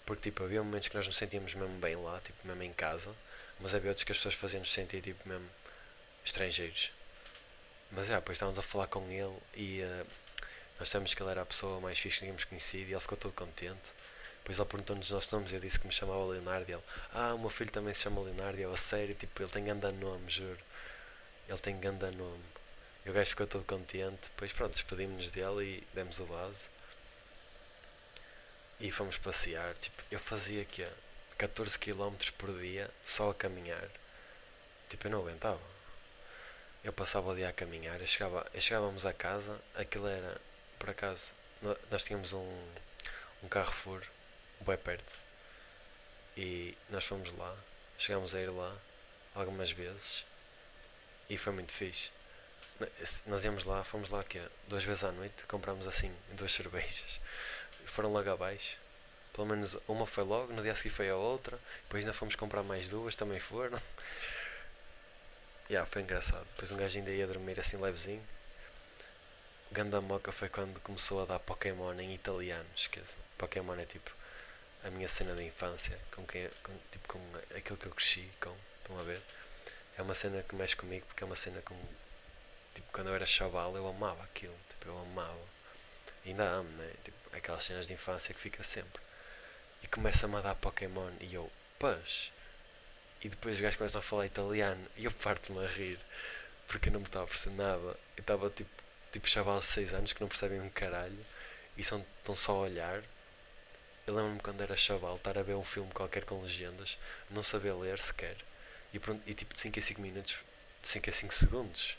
[0.04, 3.14] Porque, tipo, havia momentos que nós nos sentíamos mesmo bem lá, tipo, mesmo em casa.
[3.60, 5.48] Mas havia outros que as pessoas faziam-nos sentir, tipo, mesmo
[6.24, 6.92] estrangeiros.
[7.90, 9.82] Mas, é, depois estávamos a falar com ele e.
[9.82, 10.06] Uh,
[10.78, 13.16] nós sabemos que ele era a pessoa mais fixe que tínhamos conhecido e ele ficou
[13.16, 13.92] todo contente.
[14.38, 16.70] Depois ele perguntou-nos os nossos nomes e eu disse que me chamava Leonardo.
[16.70, 18.58] E ele, ah, o meu filho também se chama Leonardo.
[18.58, 20.58] E eu, a sério, tipo, ele tem grande nome, juro.
[21.48, 22.44] Ele tem grande nome.
[23.04, 24.28] E o gajo ficou todo contente.
[24.30, 26.68] Depois, pronto, despedimos-nos dele e demos a base.
[28.78, 29.74] E fomos passear.
[29.74, 30.86] Tipo, eu fazia aqui
[31.38, 33.88] 14 km por dia só a caminhar.
[34.88, 35.60] Tipo, eu não aguentava.
[36.84, 38.00] Eu passava o dia a caminhar.
[38.00, 40.40] Eu chegava, eu chegávamos a casa, aquilo era
[40.78, 41.32] por acaso,
[41.90, 42.64] nós tínhamos um,
[43.42, 44.02] um Carrefour
[44.60, 45.18] bem perto
[46.36, 47.56] e nós fomos lá,
[47.98, 48.76] chegámos a ir lá
[49.34, 50.24] algumas vezes
[51.28, 52.10] e foi muito fixe.
[53.26, 57.20] Nós íamos lá, fomos lá que duas vezes à noite, comprámos assim duas cervejas,
[57.86, 58.76] foram logo abaixo.
[59.32, 62.62] Pelo menos uma foi logo, no dia seguinte foi a outra, depois ainda fomos comprar
[62.62, 63.80] mais duas, também foram.
[65.68, 66.46] yeah, foi engraçado.
[66.54, 68.22] Depois um gajo ainda ia dormir assim levezinho
[69.72, 73.20] Ganda moca foi quando começou a dar Pokémon em italiano, esqueçam.
[73.36, 74.10] Pokémon é tipo
[74.84, 77.20] a minha cena de infância, com quem, com, tipo com
[77.56, 79.20] aquilo que eu cresci com, estão a ver?
[79.98, 81.76] É uma cena que mexe comigo porque é uma cena com
[82.74, 85.56] tipo quando eu era chaval eu amava aquilo, tipo eu amava.
[86.24, 86.92] Ainda amo, né?
[87.04, 89.00] Tipo, aquelas cenas de infância que fica sempre.
[89.82, 92.32] E começa-me a dar Pokémon e eu, paz.
[93.22, 95.98] E depois os gajos começam a falar italiano e eu parto-me a rir
[96.66, 97.96] porque eu não me estava a perceber nada.
[98.16, 98.70] Eu estava tipo
[99.16, 101.18] tipo chavalos de 6 anos que não percebem um caralho
[101.74, 103.02] e são, estão só a olhar.
[104.06, 106.98] Eu lembro-me quando era chaval estar a ver um filme qualquer com legendas,
[107.30, 108.36] não saber ler sequer.
[108.92, 110.36] E, e tipo de 5 a 5 minutos,
[110.82, 111.96] de 5 a 5 segundos,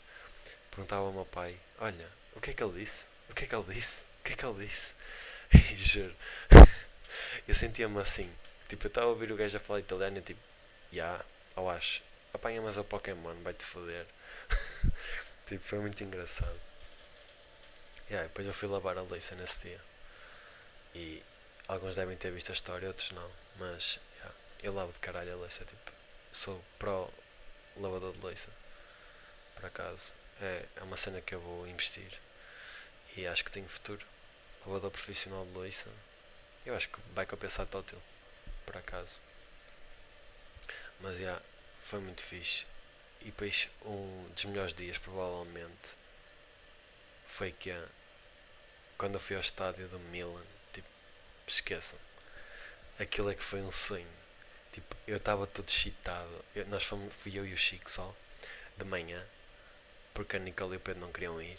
[0.70, 3.06] perguntava ao meu pai: Olha, o que é que ele disse?
[3.28, 4.04] O que é que ele disse?
[4.20, 4.94] O que é que ele disse?
[5.72, 6.14] E juro,
[7.48, 8.30] eu sentia-me assim.
[8.68, 10.40] Tipo, eu estava a ouvir o gajo a falar italiano e tipo,
[10.92, 11.24] já, yeah,
[11.56, 12.02] eu acho,
[12.32, 14.06] apanha mais o Pokémon, vai-te foder.
[15.46, 16.67] tipo, foi muito engraçado.
[18.10, 19.80] Yeah, depois eu fui lavar a louça nesse dia.
[20.94, 21.22] E
[21.66, 23.30] alguns devem ter visto a história, outros não.
[23.58, 25.64] Mas yeah, eu lavo de caralho a louça.
[25.64, 25.92] Tipo,
[26.32, 27.10] sou pró
[27.76, 28.50] lavador de louça.
[29.54, 30.14] Por acaso.
[30.40, 32.18] É, é uma cena que eu vou investir.
[33.16, 34.06] E acho que tenho futuro.
[34.64, 35.88] Lavador profissional de louça.
[36.64, 38.00] Eu acho que vai compensar tótil.
[38.64, 39.20] Por acaso.
[41.00, 41.42] Mas já, yeah,
[41.80, 42.64] foi muito fixe.
[43.20, 45.96] E depois um dos melhores dias provavelmente
[47.26, 47.70] foi que
[48.98, 50.88] quando eu fui ao estádio do Milan, tipo,
[51.46, 51.98] esqueçam.
[52.98, 54.08] Aquilo é que foi um sonho.
[54.72, 56.44] Tipo, eu estava todo excitado.
[56.54, 58.12] Eu, nós fomos, fui eu e o Chico só,
[58.76, 59.24] de manhã,
[60.12, 61.58] porque a Nicole e o Pedro não queriam ir.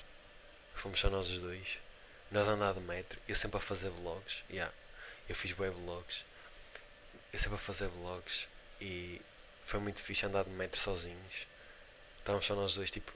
[0.76, 1.80] Fomos só nós os dois.
[2.30, 4.44] Nós andar de metro, eu sempre a fazer vlogs.
[4.50, 4.74] Yeah,
[5.28, 6.26] eu fiz web vlogs.
[7.32, 8.48] Eu sempre a fazer vlogs
[8.82, 9.22] e
[9.64, 11.48] foi muito fixe andar de metro sozinhos.
[12.18, 13.12] Estávamos só nós dois, tipo,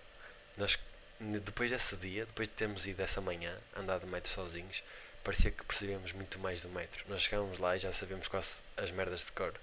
[0.58, 0.80] nós
[1.20, 4.84] depois desse dia, depois de termos ido essa manhã, andar de metro sozinhos,
[5.24, 7.06] parecia que percebíamos muito mais do metro.
[7.08, 9.54] Nós chegávamos lá e já sabíamos quase as merdas de cor.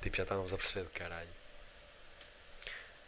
[0.00, 1.30] Tipo, já estávamos a perceber de caralho.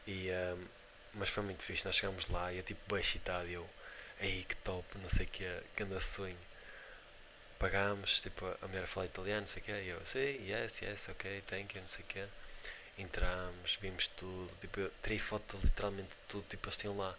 [0.06, 0.66] E, um,
[1.14, 1.84] mas foi muito fixe.
[1.84, 3.48] Nós chegámos lá e eu, tipo, bem excitado.
[3.48, 3.68] E eu,
[4.20, 6.38] ei, que top, não sei o que, grande sonho.
[7.58, 9.72] Pagámos, tipo, a mulher a falar italiano, não sei o que.
[9.72, 12.24] E eu, sim, yes, yes, ok, thank you, não sei o que.
[12.98, 14.50] Entramos, vimos tudo.
[14.60, 16.46] Tipo, eu tirei foto literalmente de tudo.
[16.48, 17.14] Tipo, eles tinham lá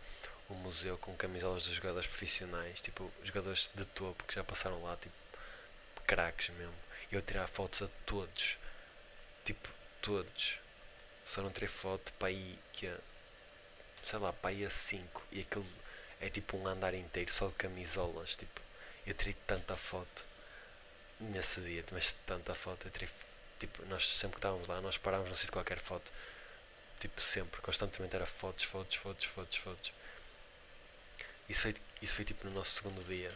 [0.50, 4.96] um museu com camisolas dos jogadores profissionais, tipo, jogadores de topo que já passaram lá,
[4.98, 5.16] tipo,
[6.06, 6.76] craques mesmo.
[7.12, 8.58] Eu tirar fotos a todos,
[9.44, 9.70] tipo,
[10.02, 10.60] todos.
[11.24, 12.98] Só não tirei foto para aí que é,
[14.06, 15.68] sei lá, para aí a 5 e aquilo
[16.20, 18.62] é tipo um andar inteiro só de camisolas, tipo,
[19.06, 20.26] eu tirei tanta foto
[21.20, 23.10] nesse dia, mas tanta foto, eu tirei,
[23.60, 26.12] tipo, nós sempre que estávamos lá, nós parávamos não sei de qualquer foto,
[27.00, 29.94] tipo, sempre, constantemente era fotos, fotos, fotos, fotos, fotos.
[31.50, 33.32] Isso foi, isso foi tipo no nosso segundo dia.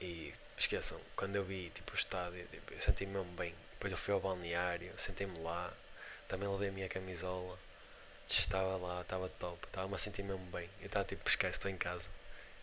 [0.00, 3.54] E esqueçam, quando eu vi tipo, o estádio, tipo, eu senti-me mesmo bem.
[3.72, 5.72] Depois eu fui ao balneário, sentei-me lá,
[6.28, 7.58] também levei a minha camisola,
[8.26, 10.68] estava lá, estava top, estava-me a sentir mesmo bem.
[10.80, 12.08] Eu estava tipo, esquece, estou em casa.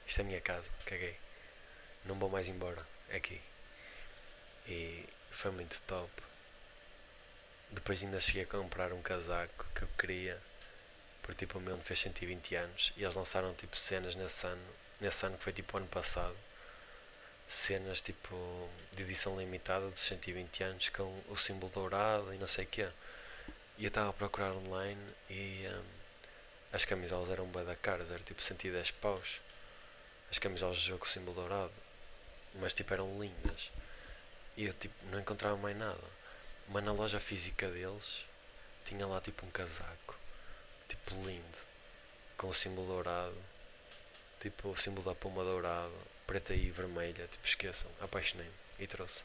[0.08, 1.17] Isto é a minha casa, caguei.
[2.06, 3.41] Não vou mais embora, é aqui.
[4.67, 6.12] E foi muito top.
[7.71, 10.41] Depois ainda cheguei a comprar um casaco que eu queria
[11.22, 15.26] porque tipo o meu fez 120 anos e eles lançaram tipo cenas nesse ano nesse
[15.26, 16.38] ano que foi tipo ano passado,
[17.48, 22.66] cenas tipo de edição limitada de 120 anos com o símbolo dourado e não sei
[22.66, 22.88] o quê.
[23.78, 25.84] E eu estava a procurar online e um,
[26.72, 29.42] as camisolas eram bem da caras, era tipo 110 paus.
[30.30, 31.74] As camisolas do jogo com o símbolo dourado.
[32.56, 33.72] Mas tipo eram lindas.
[34.56, 36.04] E eu tipo não encontrava mais nada.
[36.70, 38.24] Mas na loja física deles
[38.86, 40.16] tinha lá tipo um casaco.
[40.91, 41.60] Tipo lindo.
[42.36, 43.41] Com o símbolo dourado.
[44.41, 45.95] Tipo o símbolo da puma dourado.
[46.27, 47.30] Preta e vermelha.
[47.30, 47.89] Tipo esqueçam.
[48.01, 48.51] Apaixonei-me.
[48.77, 49.23] E trouxe.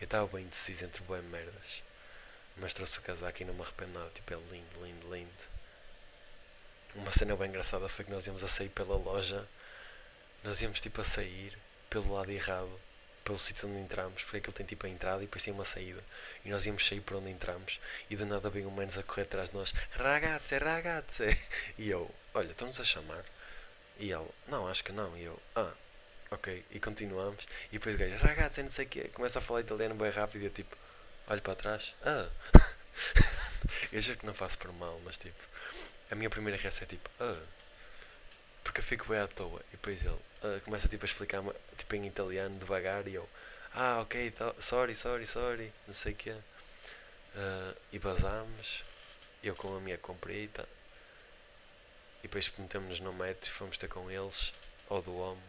[0.00, 1.82] Eu estava bem indeciso entre boas merdas.
[2.56, 4.08] Mas trouxe o casaco e não me arrependo nada.
[4.14, 5.42] Tipo é lindo, lindo, lindo.
[6.94, 9.48] Uma cena bem engraçada foi que nós íamos a sair pela loja.
[10.44, 12.80] Nós íamos tipo a sair pelo lado errado
[13.30, 16.02] pelo sítio onde entramos, porque aquilo tem tipo a entrada e depois tem uma saída.
[16.44, 17.78] E nós íamos sair por onde entramos
[18.10, 21.38] e do nada veio um menos a correr atrás de nós, ragazze, ragazze.
[21.78, 23.24] E eu, olha, estão-nos a chamar?
[24.00, 25.16] E ele, não, acho que não.
[25.16, 25.72] E eu, ah,
[26.32, 26.64] ok.
[26.72, 27.46] E continuamos.
[27.70, 30.42] E depois o gajo, ragazze, não sei o quê, começa a falar italiano bem rápido
[30.42, 30.76] e eu tipo,
[31.28, 32.28] olho para trás, ah.
[33.92, 35.40] eu juro que não faço por mal, mas tipo,
[36.10, 37.40] a minha primeira reação é tipo, ah.
[38.64, 39.60] Porque eu fico bem à toa.
[39.68, 41.42] E depois ele, uh, começa tipo, a explicar
[41.76, 43.28] tipo, em italiano devagar e eu,
[43.74, 46.32] ah, ok, sorry, sorry, sorry, não sei o quê.
[46.32, 48.82] Uh, e basámos,
[49.42, 50.68] eu com a minha comprita,
[52.20, 54.52] e depois metemos-nos no metro e fomos ter com eles,
[54.88, 55.42] ou do homem.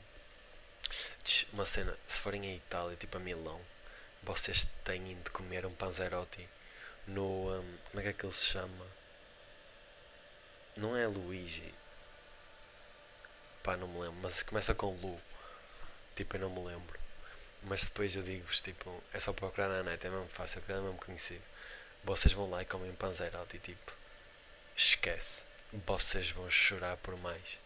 [1.54, 3.60] Uma cena, se forem a Itália, tipo a Milão,
[4.24, 6.48] vocês têm de comer um panzerotti
[7.08, 7.52] no.
[7.52, 8.88] Um, como é é que ele se chama?
[10.76, 11.74] Não é Luigi,
[13.64, 15.20] Pá, não me lembro, mas começa com Lu.
[16.16, 17.00] Tipo, eu não me lembro.
[17.64, 20.98] Mas depois eu digo-vos, tipo, é só procurar na net, é mesmo fácil, é mesmo
[20.98, 21.44] conhecido.
[22.04, 23.94] Vocês vão lá e comem panzerot e tipo,
[24.76, 25.46] esquece.
[25.86, 27.60] Vocês vão chorar por mais.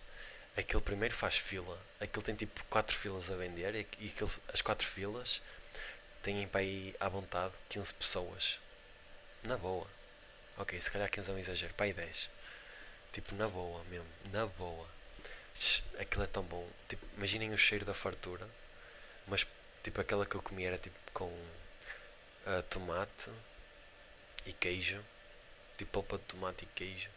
[0.58, 1.80] Aquele primeiro faz fila.
[2.00, 5.42] Aquele tem tipo 4 filas a vender e, e aquele, as 4 filas
[6.22, 8.60] têm para ir à vontade 15 pessoas.
[9.44, 9.88] Na boa.
[10.58, 12.30] Ok, se calhar 15 é um exagero, para aí 10.
[13.14, 14.95] Tipo, na boa mesmo, na boa
[16.00, 16.70] aquilo é tão bom.
[16.88, 18.48] Tipo, imaginem o cheiro da fartura,
[19.28, 19.46] mas
[19.84, 23.32] tipo aquela que eu comi era tipo com uh, tomate
[24.46, 25.04] e queijo,
[25.78, 27.10] tipo polpa de tomate e queijo.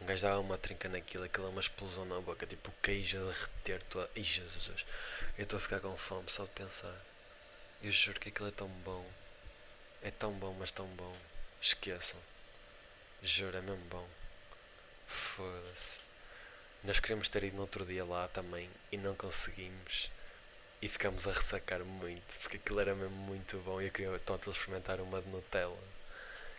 [0.00, 3.32] Um gajo dava uma trinca naquilo, aquilo é uma explosão na boca, tipo queijo a
[3.32, 4.10] derreter tua.
[4.16, 4.84] Jesus,
[5.38, 6.94] eu estou a ficar com fome só de pensar.
[7.82, 9.06] Eu juro que aquilo é tão bom.
[10.02, 11.14] É tão bom, mas tão bom.
[11.60, 12.20] Esqueçam.
[13.22, 14.08] Juro, é mesmo bom.
[15.06, 16.00] Foda-se.
[16.84, 20.10] Nós queríamos ter ido no outro dia lá também e não conseguimos.
[20.82, 24.50] E ficámos a ressacar muito, porque aquilo era mesmo muito bom e eu queria tanto
[24.50, 25.78] experimentar uma de Nutella.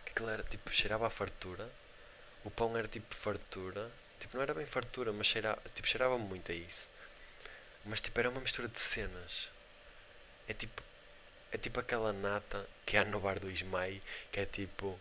[0.04, 1.70] Que aquilo era tipo, cheirava a fartura.
[2.44, 3.88] O pão era tipo fartura.
[4.18, 6.88] Tipo, não era bem fartura, mas cheirava, tipo, cheirava muito a isso.
[7.84, 9.48] Mas tipo, era uma mistura de cenas.
[10.48, 10.82] É tipo,
[11.52, 14.00] é tipo aquela nata que há no bar do Ismael,
[14.32, 15.00] que é tipo,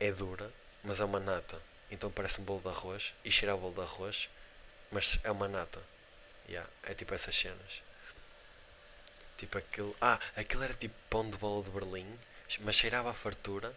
[0.00, 1.62] é dura, mas é uma nata.
[1.92, 4.28] Então parece um bolo de arroz e cheira a bolo de arroz
[4.94, 5.82] mas é uma nata.
[6.48, 7.82] Yeah, é tipo essas cenas.
[9.36, 9.94] Tipo aquilo.
[10.00, 12.06] Ah, aquilo era tipo pão de bola de Berlim,
[12.60, 13.74] mas cheirava a fartura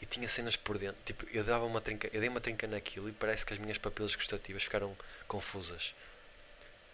[0.00, 1.02] e tinha cenas por dentro.
[1.04, 3.76] Tipo, eu dava uma trinca, eu dei uma trinca naquilo e parece que as minhas
[3.76, 4.96] papilas gustativas ficaram
[5.26, 5.94] confusas.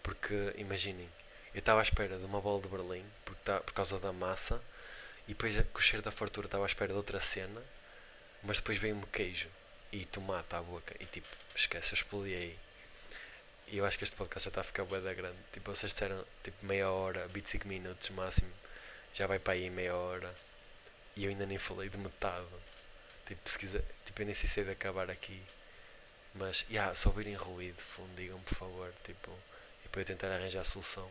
[0.01, 1.07] Porque imaginem,
[1.53, 3.05] eu estava à espera de uma bola de Berlim
[3.45, 4.59] tá, por causa da massa
[5.27, 7.61] e depois com o cheiro da fartura estava à espera de outra cena,
[8.41, 9.47] mas depois veio-me queijo
[9.91, 12.68] e tomate à boca e tipo, esquece, eu explodi aí.
[13.71, 15.37] E eu acho que este podcast já está a ficar bué da grande.
[15.51, 18.51] Tipo, vocês disseram tipo meia hora, 25 minutos máximo.
[19.13, 20.33] Já vai para aí meia hora.
[21.15, 22.47] E eu ainda nem falei de metade.
[23.27, 25.43] Tipo, se quiser, tipo, eu nem sei se de acabar aqui.
[26.33, 28.93] Mas, yeah, se ouvirem ruído de fundo, digam por favor.
[29.03, 29.31] Tipo,
[29.85, 31.09] e para eu tentar arranjar a solução.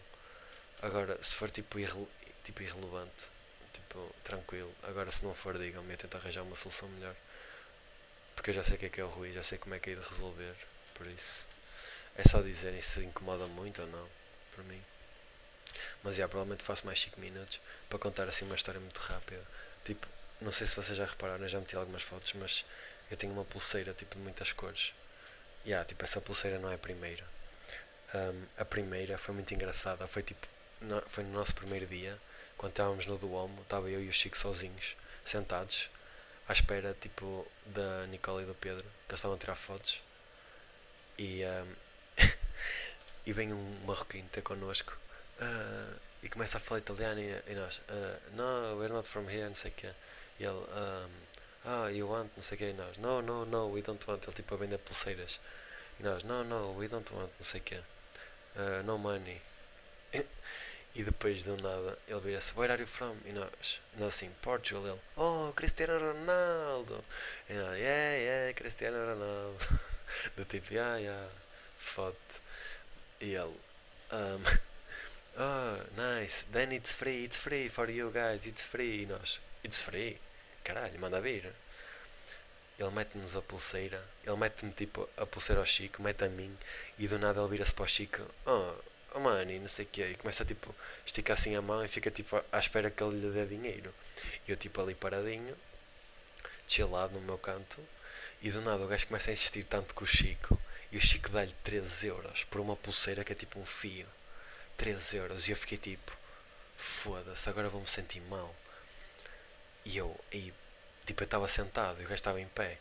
[0.82, 2.06] Agora, se for tipo, irre,
[2.44, 3.28] tipo irrelevante,
[3.72, 4.74] tipo, tranquilo.
[4.82, 7.14] Agora, se não for, digam-me, eu tento arranjar uma solução melhor.
[8.34, 9.78] Porque eu já sei o que é que é o ruído, já sei como é
[9.78, 10.56] que é de resolver.
[10.94, 11.47] Por isso.
[12.18, 14.08] É só dizerem se incomoda muito ou não,
[14.52, 14.82] para mim.
[16.02, 19.40] Mas já, provavelmente faço mais 5 minutos para contar assim uma história muito rápida.
[19.84, 20.06] Tipo,
[20.40, 22.64] não sei se vocês já repararam, eu já meti algumas fotos, mas
[23.08, 24.92] eu tenho uma pulseira tipo de muitas cores.
[25.64, 27.24] E yeah, tipo, essa pulseira não é a primeira.
[28.12, 30.46] Um, a primeira foi muito engraçada, foi tipo,
[30.80, 32.20] no, foi no nosso primeiro dia,
[32.56, 35.88] quando estávamos no Duomo, estava eu e o Chico sozinhos, sentados,
[36.48, 40.02] à espera tipo da Nicole e do Pedro, que eles estavam a tirar fotos.
[41.16, 41.87] E um,
[43.28, 44.96] e vem um marroquino ter connosco
[45.38, 49.46] uh, e começa a falar italiano e, e nós, uh, no, we're not from here,
[49.46, 49.90] não sei o quê.
[50.40, 51.10] E ele, um,
[51.66, 52.70] ah, you want, não sei o quê.
[52.70, 54.24] E nós, no, no, no, we don't want.
[54.24, 55.38] Ele tipo a vender pulseiras.
[56.00, 57.80] E nós, no, no, we don't want, não sei o quê.
[58.56, 59.40] uh, no money.
[60.94, 63.14] E depois do nada ele vira-se, where are you from?
[63.24, 64.84] E nós, nós assim, Portugal.
[64.84, 67.04] Ele, oh, Cristiano Ronaldo.
[67.48, 69.58] E nós, yeah, yeah, Cristiano Ronaldo.
[70.34, 71.28] Do tipo, yeah, yeah,
[71.76, 72.16] foda
[73.20, 73.56] E ele,
[74.12, 74.42] um,
[75.38, 79.02] oh, nice, then it's free, it's free for you guys, it's free.
[79.02, 80.18] E nós, it's free?
[80.62, 81.52] Caralho, manda vir.
[82.78, 86.56] Ele mete-nos a pulseira, ele mete-me tipo a pulseira ao Chico, mete a mim,
[86.96, 88.74] e do nada ele vira-se para o Chico, oh,
[89.14, 90.72] oh mano, e não sei o que, e começa tipo,
[91.04, 93.92] estica assim a mão e fica tipo à espera que ele lhe dê dinheiro.
[94.46, 95.56] E eu tipo ali paradinho,
[96.68, 97.80] chillado no meu canto,
[98.40, 100.56] e do nada o gajo começa a insistir tanto com o Chico,
[100.90, 104.06] e o Chico dá-lhe 13 euros por uma pulseira que é tipo um fio.
[104.76, 106.12] 13 euros, e eu fiquei tipo,
[106.76, 108.54] foda-se, agora vou-me sentir mal.
[109.84, 110.52] E eu, e,
[111.04, 112.78] tipo, eu estava sentado e o gajo estava em pé.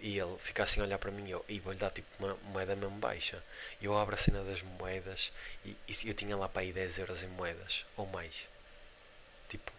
[0.00, 2.34] E ele fica assim a olhar para mim e eu, e vou-lhe dar tipo uma
[2.52, 3.42] moeda mesmo baixa.
[3.80, 5.32] E eu abro a cena das moedas
[5.64, 8.46] e, e eu tinha lá para aí 10 euros em moedas, ou mais.
[9.48, 9.72] Tipo,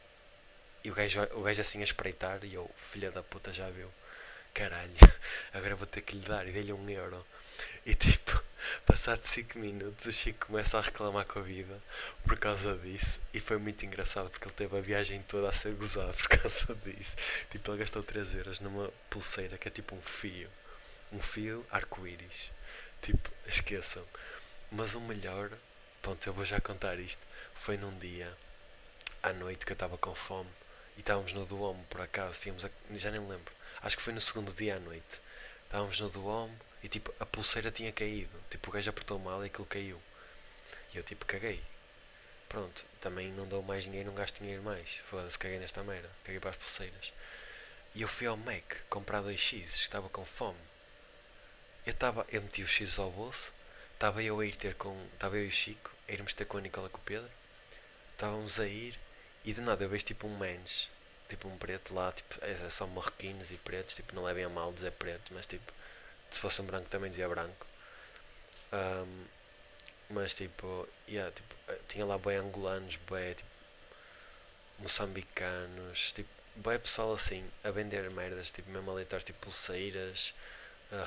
[0.84, 3.92] e o gajo, o gajo assim a espreitar e eu, filha da puta, já viu?
[4.54, 4.92] Caralho,
[5.54, 7.26] agora vou ter que lhe dar e dei-lhe um euro.
[7.86, 8.42] E tipo,
[8.86, 11.82] passado 5 minutos o Chico começa a reclamar com a vida
[12.24, 13.22] por causa disso.
[13.34, 16.76] E foi muito engraçado porque ele teve a viagem toda a ser gozado por causa
[16.76, 17.16] disso.
[17.50, 20.50] Tipo, ele gastou 3 euros numa pulseira que é tipo um fio.
[21.12, 22.52] Um fio arco-íris.
[23.02, 24.06] Tipo, esqueçam.
[24.72, 25.50] Mas o melhor,
[26.02, 27.26] pronto, eu vou já contar isto.
[27.56, 28.32] Foi num dia
[29.24, 30.50] à noite que eu estava com fome
[30.98, 32.42] e estávamos no Duomo por acaso.
[32.42, 33.59] Tínhamos a, já nem lembro.
[33.82, 35.22] Acho que foi no segundo dia à noite.
[35.64, 38.32] Estávamos no Duomo e tipo, a pulseira tinha caído.
[38.50, 40.02] Tipo, o gajo apertou mal e aquilo caiu.
[40.94, 41.62] E eu tipo, caguei.
[42.48, 44.96] Pronto, também não dou mais dinheiro, não gasto dinheiro mais.
[45.06, 46.10] Foda-se, caguei nesta merda.
[46.24, 47.14] Caguei para as pulseiras.
[47.96, 50.60] E eu fui ao Mac comprar dois X, estava com fome.
[51.86, 53.54] Eu estava, eu meti os X ao bolso.
[53.94, 54.98] Estava eu a ir ter com.
[55.14, 57.30] Estava eu e o Chico, a irmos ter com a Nicola com o Pedro.
[58.14, 59.00] Estávamos a ir
[59.46, 60.90] e de nada eu vejo tipo um mens,
[61.30, 64.74] tipo um preto lá, tipo, é, são marroquinos e pretos, tipo, não levem a mal
[64.74, 65.72] dizer preto, mas tipo,
[66.30, 67.68] se fosse um branco também dizia branco.
[68.74, 69.26] Um,
[70.10, 73.50] mas tipo, yeah, tipo, eh, tinha lá bem angolanos, bem tipo,
[74.80, 80.34] moçambicanos, tipo, bem pessoal assim, a vender merdas, tipo, mesmo a leitar tipo pulseiras,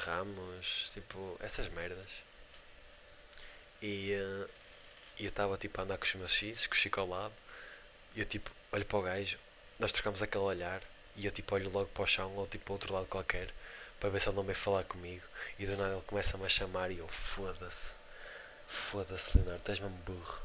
[0.07, 2.09] ramos, tipo, essas merdas.
[3.83, 4.49] E, uh,
[5.19, 7.35] eu estava tipo a andar com os meus X, com o Chico ao lado,
[8.15, 9.39] e eu tipo, olho para o gajo,
[9.83, 10.81] nós trocamos aquele olhar,
[11.17, 13.49] e eu tipo olho logo para o chão ou tipo para outro lado qualquer,
[13.99, 15.25] para ver se ele não vem falar comigo.
[15.59, 17.97] E do nada ele começa-me a chamar e eu, foda-se,
[18.65, 20.41] foda-se, Leonardo, és mesmo burro,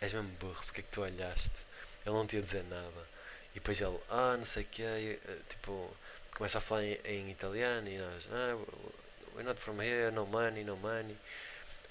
[0.00, 1.66] és mesmo burro, porque é que tu olhaste?
[2.06, 3.08] Ele não tinha a dizer nada.
[3.50, 5.18] E depois ele, ah, não sei o que, eh,
[5.50, 5.94] tipo,
[6.34, 8.56] começa a falar em, em, italiano e nós, ah,
[9.34, 11.18] we're not from here, no money, no money.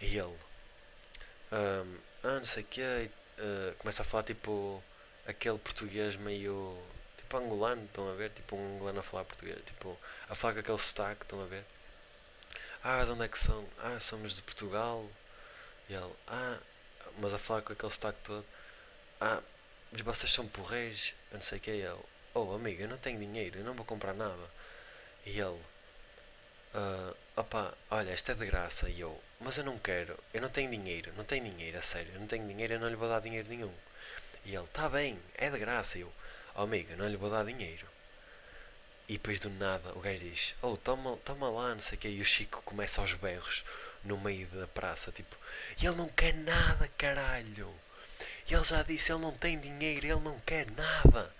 [0.01, 4.83] E ele, um, ah, não sei o que, uh, começa a falar tipo
[5.27, 6.77] aquele português meio
[7.17, 8.31] tipo angolano, estão a ver?
[8.31, 9.97] Tipo um angolano a falar português, tipo
[10.29, 11.63] a falar com aquele sotaque, estão a ver?
[12.83, 13.67] Ah, de onde é que são?
[13.79, 15.05] Ah, somos de Portugal.
[15.89, 16.59] E ele, ah,
[17.19, 18.45] mas a falar com aquele sotaque todo.
[19.21, 19.41] Ah,
[19.91, 21.99] mas vocês são porreiros, eu não sei o que é ele.
[22.33, 24.49] Oh, amigo, eu não tenho dinheiro, eu não vou comprar nada.
[25.25, 25.59] E ele,
[26.75, 28.89] uh, opá, olha, isto é de graça.
[28.89, 32.13] E eu, mas eu não quero, eu não tenho dinheiro, não tenho dinheiro, a sério,
[32.13, 33.73] eu não tenho dinheiro, eu não lhe vou dar dinheiro nenhum.
[34.47, 35.97] E ele, tá bem, é de graça.
[35.97, 36.13] E eu,
[36.55, 37.85] oh amigo, eu não lhe vou dar dinheiro.
[39.05, 42.07] E depois do nada o gajo diz, oh, toma, toma lá, não sei o que.
[42.07, 43.65] E o Chico começa aos berros
[44.05, 45.35] no meio da praça, tipo,
[45.77, 47.69] ele não quer nada, caralho.
[48.49, 51.35] E ele já disse, ele não tem dinheiro, ele não quer nada.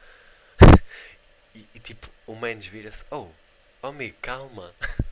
[1.56, 3.30] e, e tipo, o Mendes vira-se, oh,
[3.82, 4.76] oh amigo, calma.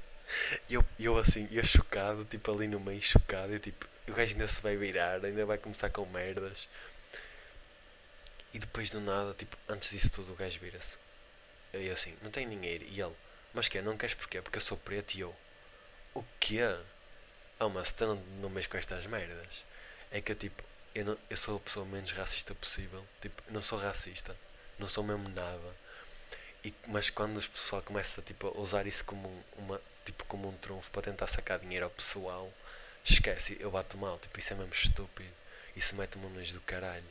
[0.67, 4.33] E eu, eu assim, eu chocado, tipo ali no meio, chocado, e tipo, o gajo
[4.33, 6.67] ainda se vai virar, ainda vai começar com merdas.
[8.55, 10.97] E depois do nada, tipo, antes disso tudo, o gajo vira-se.
[11.73, 12.85] Eu assim, não tenho dinheiro.
[12.85, 13.13] E ele,
[13.53, 14.41] mas que Não queres porquê?
[14.41, 15.35] Porque eu sou preto e eu,
[16.13, 16.61] o quê?
[17.59, 18.05] Oh, mas tu
[18.39, 19.65] não, mexes com estas merdas.
[20.09, 20.63] É que tipo,
[20.95, 23.05] eu, não, eu sou a pessoa menos racista possível.
[23.19, 24.33] Tipo, não sou racista.
[24.79, 25.75] Não sou mesmo nada.
[26.63, 30.57] E, mas quando o pessoal começa tipo, a usar isso como uma, tipo, como um
[30.59, 32.49] trunfo para tentar sacar dinheiro ao pessoal,
[33.03, 34.17] esquece, eu bato mal.
[34.17, 35.33] Tipo, isso é mesmo estúpido.
[35.75, 37.03] Isso mete-me nojo do caralho.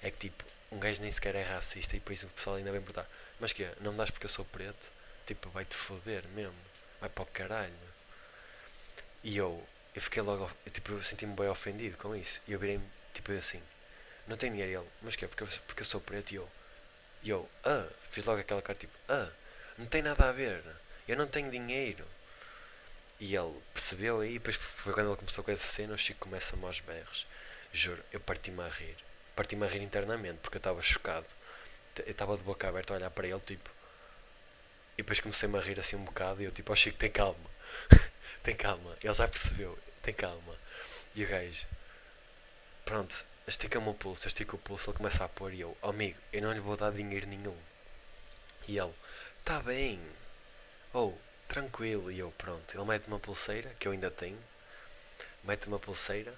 [0.00, 2.80] É que tipo, um gajo nem sequer é racista e depois o pessoal ainda vem
[2.80, 3.08] perguntar
[3.42, 4.92] mas que não me dás porque eu sou preto?
[5.26, 6.54] Tipo, vai-te foder mesmo.
[7.00, 7.74] Vai para o caralho.
[9.24, 9.66] E eu,
[9.96, 12.40] eu fiquei logo, eu, tipo, eu senti-me bem ofendido com isso.
[12.46, 13.60] E eu virei-me, tipo, assim,
[14.28, 14.70] não tem dinheiro.
[14.70, 16.30] E ele, mas que é, porque, porque eu sou preto?
[16.30, 16.48] E eu,
[17.24, 19.28] e eu, ah, fiz logo aquela cara, tipo, ah,
[19.76, 20.62] não tem nada a ver.
[21.08, 22.06] Eu não tenho dinheiro.
[23.18, 26.64] E ele percebeu aí, depois foi quando ele começou com essa cena, o Chico começa-me
[26.64, 27.26] aos berros.
[27.72, 28.96] Juro, eu parti-me a rir.
[29.34, 31.26] Parti-me a rir internamente, porque eu estava chocado.
[31.98, 33.70] Eu estava de boca aberta a olhar para ele, tipo.
[34.94, 37.10] E depois comecei-me a rir assim um bocado e eu tipo, ó oh, Chico, tem
[37.10, 37.50] calma.
[38.42, 38.96] tem calma.
[39.02, 40.56] Ele já percebeu, tem calma.
[41.14, 41.66] E o gajo,
[42.84, 46.18] pronto, estica-me o pulso, estica o pulso, ele começa a pôr e eu, oh, amigo,
[46.32, 47.56] eu não lhe vou dar dinheiro nenhum.
[48.68, 48.94] E ele,
[49.44, 50.00] tá bem.
[50.92, 52.10] Ou, oh, tranquilo.
[52.10, 52.74] E eu, pronto.
[52.74, 54.38] Ele mete uma pulseira, que eu ainda tenho.
[55.44, 56.34] Mete uma pulseira.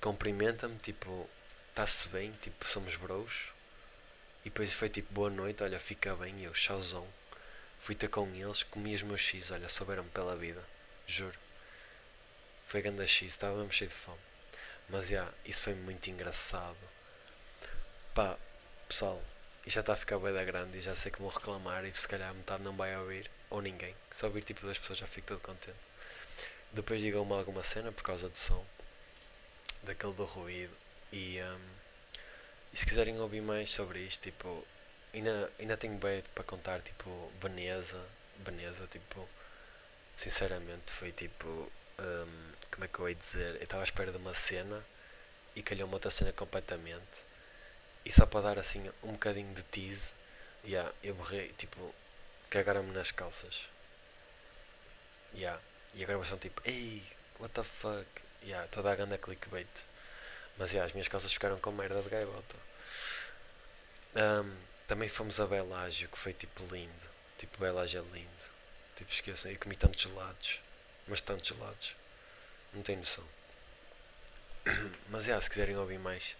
[0.00, 1.28] Cumprimenta-me, tipo,
[1.70, 3.48] está-se bem, tipo, somos bros.
[4.42, 6.34] E depois foi tipo, boa noite, olha, fica bem.
[6.40, 7.06] E eu, chauzão.
[7.78, 10.62] Fui ter com eles, comi os meus X, olha, souberam pela vida.
[11.06, 11.38] Juro.
[12.66, 14.18] Foi grande X, estava mesmo cheio de fome.
[14.88, 16.76] Mas já, yeah, isso foi muito engraçado.
[18.14, 18.36] Pá,
[18.88, 19.22] pessoal,
[19.64, 21.94] isto já está a ficar bem da grande e já sei que vou reclamar e
[21.94, 23.94] se calhar metade não vai ouvir, ou ninguém.
[24.10, 25.78] Se ouvir tipo duas pessoas já fico todo contente.
[26.72, 28.64] Depois digam-me alguma cena por causa do som,
[29.82, 30.76] daquele do ruído.
[31.12, 31.60] E, um,
[32.72, 34.64] e se quiserem ouvir mais sobre isto, tipo,
[35.14, 38.02] ainda, ainda tenho bem para contar, tipo, Veneza,
[38.38, 39.28] Veneza, tipo,
[40.16, 41.46] sinceramente foi tipo,
[41.98, 43.56] um, como é que eu ia dizer?
[43.56, 44.84] Eu estava à espera de uma cena
[45.56, 47.24] e calhou-me outra cena completamente
[48.04, 50.14] e só para dar assim um bocadinho de tease,
[50.64, 51.94] yeah, eu borrei, tipo,
[52.48, 53.68] cagaram-me nas calças.
[55.34, 55.60] Yeah.
[55.94, 57.02] E agora são tipo, ei,
[57.38, 58.06] what the fuck?
[58.42, 59.84] Yeah, toda a ganda clickbait.
[60.60, 62.56] Mas yeah, as minhas calças ficaram com merda de gaivota.
[64.14, 64.56] Um,
[64.86, 67.10] também fomos a Belágio, que foi tipo lindo.
[67.36, 68.44] Tipo, Belágio é lindo.
[68.94, 70.60] Tipo, esqueçam, eu comi tantos gelados.
[71.08, 71.96] Mas tantos gelados.
[72.72, 73.26] Não tem noção.
[75.10, 76.36] Mas yeah, se quiserem ouvir mais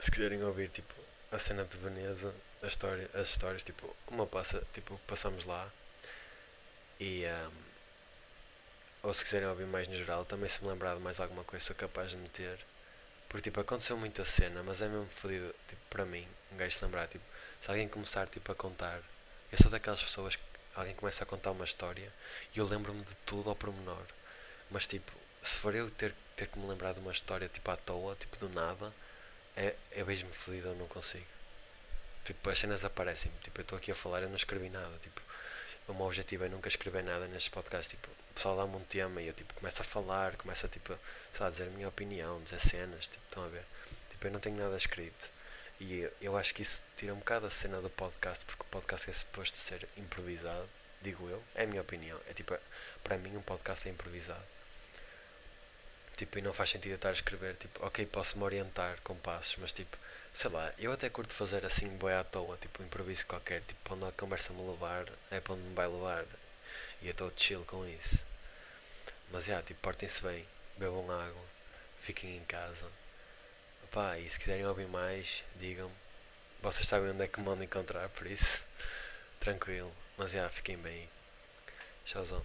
[0.00, 0.94] se quiserem ouvir tipo
[1.30, 5.70] a cena de Veneza, a história, as histórias, tipo, uma passa, tipo, passamos lá
[6.98, 7.52] e um,
[9.02, 11.64] ou se quiserem ouvir mais no geral, também se me lembrar de mais alguma coisa
[11.64, 12.58] sou capaz de meter.
[13.30, 16.84] Porque tipo, aconteceu muita cena, mas é mesmo fodido, tipo, para mim, um gajo se
[16.84, 17.24] lembrar, tipo,
[17.60, 19.00] se alguém começar tipo a contar,
[19.52, 20.42] eu sou daquelas pessoas que
[20.74, 22.12] alguém começa a contar uma história
[22.52, 24.04] e eu lembro-me de tudo ao pormenor.
[24.68, 25.12] Mas tipo,
[25.42, 28.36] se for eu ter, ter que me lembrar de uma história tipo à toa, tipo
[28.36, 28.92] do nada,
[29.56, 31.26] é, é mesmo fodido, eu não consigo.
[32.24, 34.98] Tipo, as cenas aparecem Tipo, eu estou aqui a falar, eu não escrevi nada.
[35.00, 35.20] Tipo,
[35.88, 37.90] o meu objetivo é nunca escrever nada neste podcast.
[37.90, 40.96] Tipo, o pessoal dá-me um tema e eu tipo, começo a falar, começo a tipo,
[41.32, 43.06] sei lá, dizer a minha opinião, dizer cenas.
[43.06, 43.64] Tipo, estão a ver?
[44.10, 45.30] Tipo, eu não tenho nada escrito.
[45.80, 49.08] E eu, acho que isso tira um bocado a cena do podcast, porque o podcast
[49.08, 50.68] é suposto ser improvisado,
[51.00, 51.42] digo eu.
[51.54, 52.18] É a minha opinião.
[52.28, 52.56] É tipo,
[53.02, 54.44] para mim, um podcast é improvisado.
[56.16, 59.72] Tipo, e não faz sentido estar a escrever, tipo, ok, posso-me orientar com passos, mas
[59.72, 59.96] tipo,
[60.34, 63.94] sei lá, eu até curto fazer assim boi à toa, tipo, um improviso qualquer, tipo,
[63.94, 66.26] onde a conversa me levar, é para onde me vai levar.
[67.02, 68.24] E eu estou chill com isso.
[69.30, 70.46] Mas yeah, tipo, portem-se bem,
[70.76, 71.44] bebam água,
[72.02, 72.86] fiquem em casa.
[73.84, 75.94] Opá, e se quiserem ouvir mais, digam-me.
[76.62, 78.62] Vocês sabem onde é que me mandam encontrar, por isso,
[79.40, 79.92] tranquilo.
[80.16, 81.08] Mas yeah, fiquem bem.
[82.04, 82.44] Tchauzão.